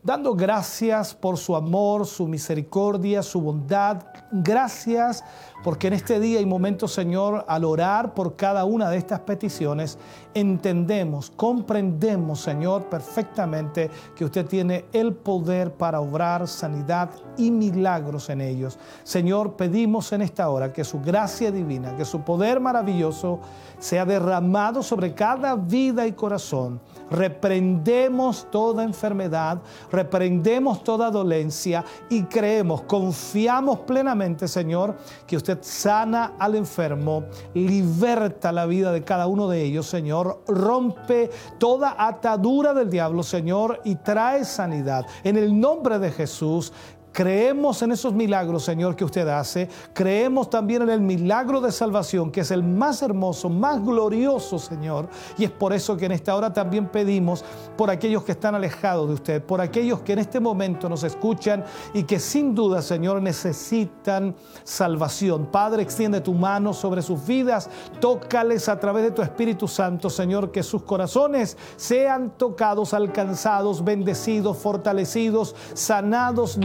[0.07, 4.05] dando gracias por su amor, su misericordia, su bondad.
[4.31, 5.21] Gracias
[5.65, 9.97] porque en este día y momento, Señor, al orar por cada una de estas peticiones,
[10.33, 18.39] entendemos, comprendemos, Señor, perfectamente que usted tiene el poder para obrar sanidad y milagros en
[18.39, 18.79] ellos.
[19.03, 23.41] Señor, pedimos en esta hora que su gracia divina, que su poder maravilloso
[23.77, 26.79] sea derramado sobre cada vida y corazón.
[27.09, 29.61] Reprendemos toda enfermedad,
[29.91, 38.65] reprendemos toda dolencia y creemos, confiamos plenamente, Señor, que usted sana al enfermo, liberta la
[38.65, 44.43] vida de cada uno de ellos, Señor, rompe toda atadura del diablo, Señor, y trae
[44.45, 45.05] sanidad.
[45.23, 46.73] En el nombre de Jesús,
[47.17, 49.67] Creemos en esos milagros, Señor, que usted hace.
[49.91, 55.09] Creemos también en el milagro de salvación, que es el más hermoso, más glorioso, Señor.
[55.35, 57.43] Y es por eso que en esta hora también pedimos
[57.75, 61.65] por aquellos que están alejados de usted, por aquellos que en este momento nos escuchan
[61.91, 65.47] y que sin duda, Señor, necesitan salvación.
[65.47, 67.67] Padre, extiende tu mano sobre sus vidas,
[67.99, 74.57] tócales a través de tu Espíritu Santo, Señor, que sus corazones sean tocados, alcanzados, bendecidos,
[74.57, 76.59] fortalecidos, sanados,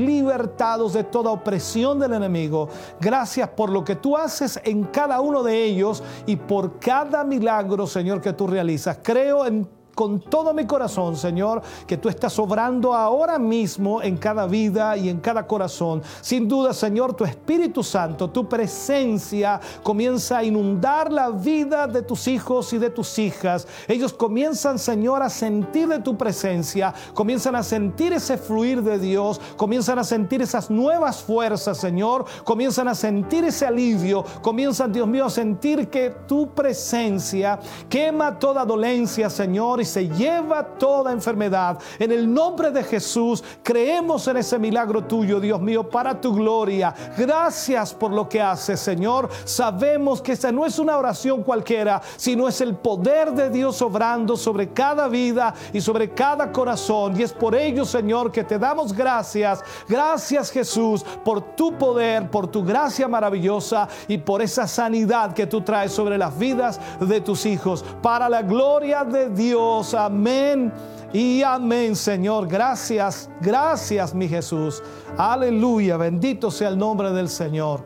[0.93, 2.69] de toda opresión del enemigo.
[3.01, 7.87] Gracias por lo que tú haces en cada uno de ellos y por cada milagro,
[7.87, 8.99] Señor, que tú realizas.
[9.03, 14.47] Creo en con todo mi corazón, Señor, que tú estás obrando ahora mismo en cada
[14.47, 16.03] vida y en cada corazón.
[16.21, 22.27] Sin duda, Señor, tu Espíritu Santo, tu presencia comienza a inundar la vida de tus
[22.29, 23.67] hijos y de tus hijas.
[23.87, 29.41] Ellos comienzan, Señor, a sentir de tu presencia, comienzan a sentir ese fluir de Dios,
[29.57, 35.27] comienzan a sentir esas nuevas fuerzas, Señor, comienzan a sentir ese alivio, comienzan, Dios mío,
[35.27, 37.59] a sentir que tu presencia
[37.89, 41.79] quema toda dolencia, Señor, y se lleva toda enfermedad.
[41.99, 46.95] En el nombre de Jesús creemos en ese milagro tuyo, Dios mío, para tu gloria.
[47.17, 49.29] Gracias por lo que haces, Señor.
[49.45, 54.37] Sabemos que esa no es una oración cualquiera, sino es el poder de Dios obrando
[54.37, 57.19] sobre cada vida y sobre cada corazón.
[57.19, 59.63] Y es por ello, Señor, que te damos gracias.
[59.89, 65.61] Gracias, Jesús, por tu poder, por tu gracia maravillosa y por esa sanidad que tú
[65.61, 67.85] traes sobre las vidas de tus hijos.
[68.01, 70.71] Para la gloria de Dios Amén
[71.15, 72.47] y amén, Señor.
[72.47, 74.83] Gracias, gracias, mi Jesús.
[75.17, 75.97] Aleluya.
[75.97, 77.83] Bendito sea el nombre del Señor.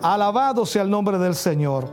[0.00, 1.86] Alabado sea el nombre del Señor.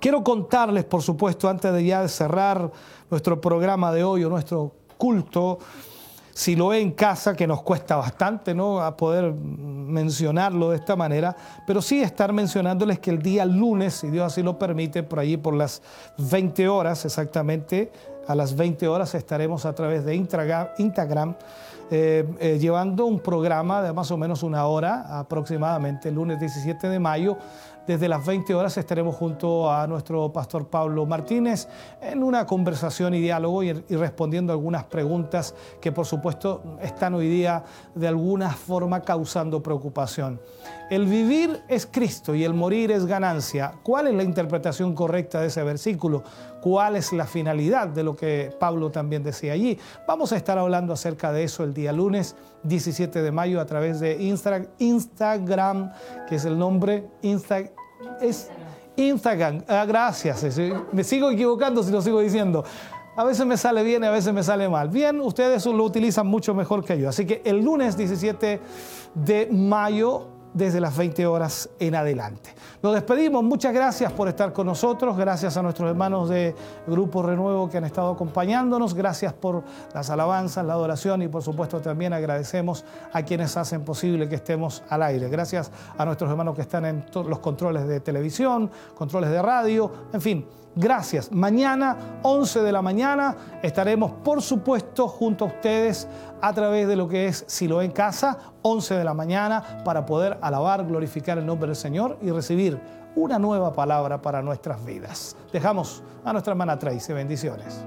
[0.00, 2.72] Quiero contarles, por supuesto, antes de ya cerrar
[3.10, 5.58] nuestro programa de hoy o nuestro culto,
[6.32, 8.80] si lo ve en casa, que nos cuesta bastante ¿no?
[8.80, 11.36] a poder mencionarlo de esta manera,
[11.66, 15.36] pero sí estar mencionándoles que el día lunes, si Dios así lo permite, por allí
[15.36, 15.82] por las
[16.16, 17.92] 20 horas exactamente,
[18.26, 21.34] a las 20 horas estaremos a través de Instagram,
[21.90, 26.88] eh, eh, llevando un programa de más o menos una hora aproximadamente, el lunes 17
[26.88, 27.36] de mayo,
[27.86, 31.66] desde las 20 horas estaremos junto a nuestro pastor Pablo Martínez
[32.00, 37.64] en una conversación y diálogo y, respondiendo algunas preguntas que por supuesto están hoy día
[37.94, 40.40] de alguna forma causando preocupación.
[40.90, 43.74] El vivir es Cristo y el morir es ganancia.
[43.84, 46.24] ¿Cuál es la interpretación correcta de ese versículo?
[46.60, 49.78] ¿Cuál es la finalidad de lo que Pablo también decía allí?
[50.08, 52.34] Vamos a estar hablando acerca de eso el día lunes
[52.64, 55.92] 17 de mayo a través de Instagram,
[56.28, 57.72] que es el nombre Instagram.
[59.68, 60.44] Ah, gracias.
[60.90, 62.64] Me sigo equivocando si lo sigo diciendo.
[63.16, 64.88] A veces me sale bien y a veces me sale mal.
[64.88, 67.08] Bien, ustedes lo utilizan mucho mejor que yo.
[67.08, 68.60] Así que el lunes 17
[69.14, 72.54] de mayo desde las 20 horas en adelante.
[72.82, 76.54] Nos despedimos, muchas gracias por estar con nosotros, gracias a nuestros hermanos de
[76.86, 79.62] Grupo Renuevo que han estado acompañándonos, gracias por
[79.92, 84.82] las alabanzas, la adoración y por supuesto también agradecemos a quienes hacen posible que estemos
[84.88, 85.28] al aire.
[85.28, 90.20] Gracias a nuestros hermanos que están en los controles de televisión, controles de radio, en
[90.22, 90.46] fin.
[90.74, 91.32] Gracias.
[91.32, 96.06] Mañana, 11 de la mañana, estaremos, por supuesto, junto a ustedes
[96.40, 100.38] a través de lo que es Silo en Casa, 11 de la mañana, para poder
[100.40, 102.69] alabar, glorificar el nombre del Señor y recibir
[103.16, 105.36] una nueva palabra para nuestras vidas.
[105.52, 107.12] Dejamos a nuestra hermana Tracy.
[107.12, 107.84] Bendiciones.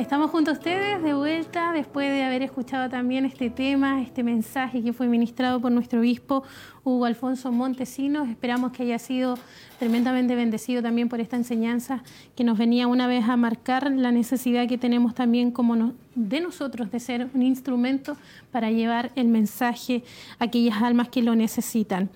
[0.00, 4.82] Estamos junto a ustedes de vuelta después de haber escuchado también este tema, este mensaje
[4.82, 6.42] que fue ministrado por nuestro obispo
[6.84, 8.26] Hugo Alfonso Montesinos.
[8.30, 9.38] Esperamos que haya sido
[9.78, 12.02] tremendamente bendecido también por esta enseñanza
[12.34, 16.90] que nos venía una vez a marcar la necesidad que tenemos también como de nosotros
[16.90, 18.16] de ser un instrumento
[18.50, 20.02] para llevar el mensaje
[20.38, 22.08] a aquellas almas que lo necesitan.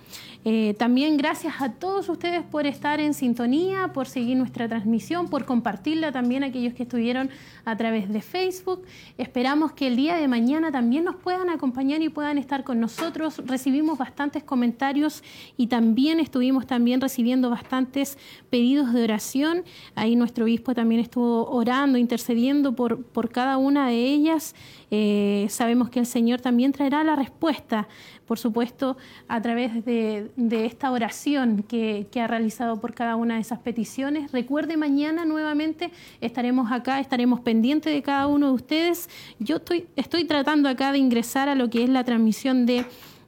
[0.47, 5.47] Eh, también gracias a todos ustedes por estar en sintonía, por seguir nuestra transmisión, por
[5.47, 7.31] compartirla también a aquellos que estuvieron
[7.65, 8.83] a través de Facebook.
[9.17, 13.41] Esperamos que el día de mañana también nos puedan acompañar y puedan estar con nosotros.
[13.47, 15.23] Recibimos bastantes comentarios
[15.57, 18.19] y también estuvimos también recibiendo bastantes
[18.51, 19.65] pedidos de oración.
[19.95, 24.55] Ahí nuestro obispo también estuvo orando, intercediendo por, por cada una de ellas.
[24.91, 27.89] Eh, sabemos que el Señor también traerá la respuesta,
[28.27, 28.97] por supuesto,
[29.29, 30.31] a través de,
[30.65, 34.33] esta oración que, que, ha realizado por cada una de esas peticiones.
[34.33, 35.91] Recuerde, mañana nuevamente
[36.21, 39.09] estaremos acá, estaremos pendientes de cada uno de ustedes.
[39.39, 42.87] Yo estoy, estoy tratando acá de ingresar a lo que es la transmisión de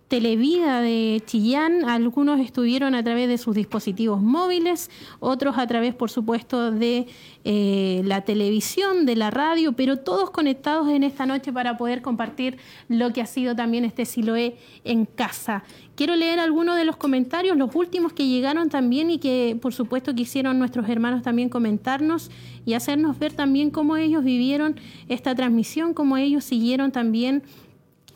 [0.08, 4.88] Televida de Chillán, algunos estuvieron a través de sus dispositivos móviles,
[5.18, 7.08] otros a través, por supuesto, de
[7.44, 12.56] eh, la televisión, de la radio, pero todos conectados en esta noche para poder compartir
[12.88, 15.64] lo que ha sido también este Siloé en casa.
[15.96, 20.14] Quiero leer algunos de los comentarios, los últimos que llegaron también y que, por supuesto,
[20.14, 22.30] quisieron nuestros hermanos también comentarnos
[22.64, 24.76] y hacernos ver también cómo ellos vivieron
[25.08, 27.42] esta transmisión, cómo ellos siguieron también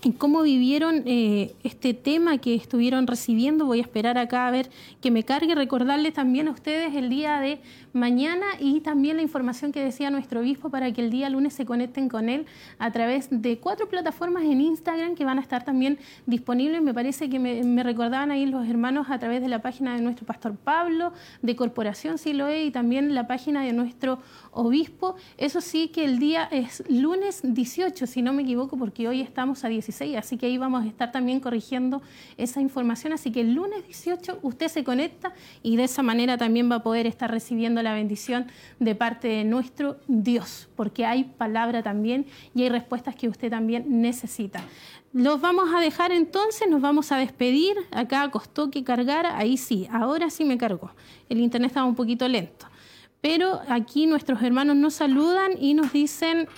[0.03, 3.67] en cómo vivieron eh, este tema que estuvieron recibiendo.
[3.67, 4.71] Voy a esperar acá a ver
[5.01, 7.61] que me cargue, recordarles también a ustedes el día de
[7.93, 11.67] mañana y también la información que decía nuestro obispo para que el día lunes se
[11.67, 12.47] conecten con él
[12.79, 16.83] a través de cuatro plataformas en Instagram que van a estar también disponibles.
[16.83, 20.27] Me parece que me, recordaban ahí los hermanos a través de la página de nuestro
[20.27, 21.13] pastor Pablo,
[21.43, 24.19] de Corporación Siloé y también la página de nuestro
[24.53, 25.17] obispo.
[25.39, 29.65] Eso sí que el día es lunes 18, si no me equivoco, porque hoy estamos
[29.65, 32.03] a 16, así que ahí vamos a estar también corrigiendo
[32.37, 33.13] esa información.
[33.13, 36.83] Así que el lunes 18 usted se conecta y de esa manera también va a
[36.83, 38.47] poder estar recibiendo la bendición
[38.79, 44.01] de parte de nuestro Dios, porque hay palabra también y hay respuestas que usted también
[44.01, 44.63] necesita.
[45.13, 47.77] Los vamos a dejar entonces, nos vamos a despedir.
[47.91, 50.93] Acá costó que cargara, ahí sí, ahora sí me cargó.
[51.29, 52.67] El internet estaba un poquito lento.
[53.21, 56.49] Pero aquí nuestros hermanos nos saludan y nos dicen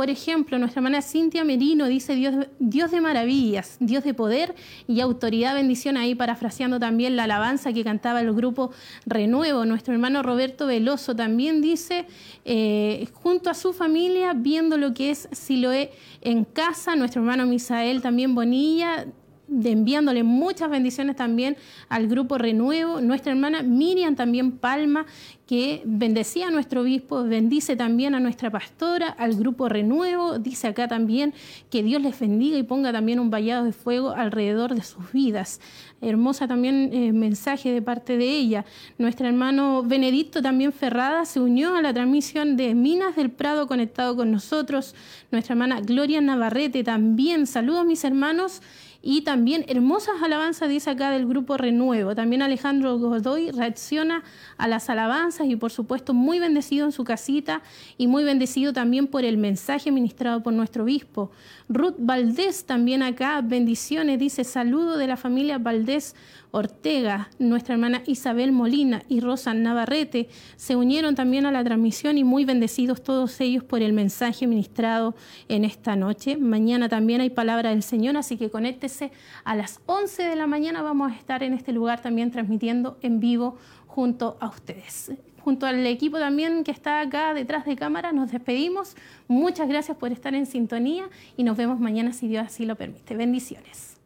[0.00, 4.54] por ejemplo, nuestra hermana Cintia Merino dice Dios, Dios de maravillas, Dios de poder
[4.88, 8.70] y autoridad, bendición ahí parafraseando también la alabanza que cantaba el grupo
[9.04, 9.66] Renuevo.
[9.66, 12.06] Nuestro hermano Roberto Veloso también dice,
[12.46, 18.00] eh, junto a su familia, viendo lo que es Siloé en casa, nuestro hermano Misael
[18.00, 19.04] también Bonilla
[19.50, 21.56] enviándole muchas bendiciones también
[21.88, 25.06] al grupo Renuevo, nuestra hermana Miriam también Palma,
[25.46, 30.86] que bendecía a nuestro obispo, bendice también a nuestra pastora, al grupo Renuevo, dice acá
[30.86, 31.34] también
[31.70, 35.60] que Dios les bendiga y ponga también un vallado de fuego alrededor de sus vidas.
[36.00, 38.64] Hermosa también eh, mensaje de parte de ella.
[38.96, 44.16] Nuestro hermano Benedicto también Ferrada se unió a la transmisión de Minas del Prado conectado
[44.16, 44.94] con nosotros.
[45.32, 47.46] Nuestra hermana Gloria Navarrete también.
[47.46, 48.62] Saludos mis hermanos
[49.02, 52.14] Y también hermosas alabanzas, dice acá del grupo Renuevo.
[52.14, 54.22] También Alejandro Godoy reacciona
[54.58, 57.62] a las alabanzas y por supuesto muy bendecido en su casita
[57.96, 61.30] y muy bendecido también por el mensaje ministrado por nuestro obispo.
[61.68, 66.14] Ruth Valdés también acá, bendiciones, dice saludo de la familia Valdés
[66.52, 72.24] Ortega, nuestra hermana Isabel Molina y Rosa Navarrete se unieron también a la transmisión y
[72.24, 75.14] muy bendecidos todos ellos por el mensaje ministrado
[75.48, 76.36] en esta noche.
[76.36, 79.12] Mañana también hay palabra del Señor, así que conéctese
[79.44, 80.82] a las 11 de la mañana.
[80.82, 83.56] Vamos a estar en este lugar también transmitiendo en vivo
[83.86, 85.12] junto a ustedes.
[85.40, 88.96] Junto al equipo también que está acá detrás de cámara, nos despedimos.
[89.26, 93.16] Muchas gracias por estar en sintonía y nos vemos mañana si Dios así lo permite.
[93.16, 93.96] Bendiciones.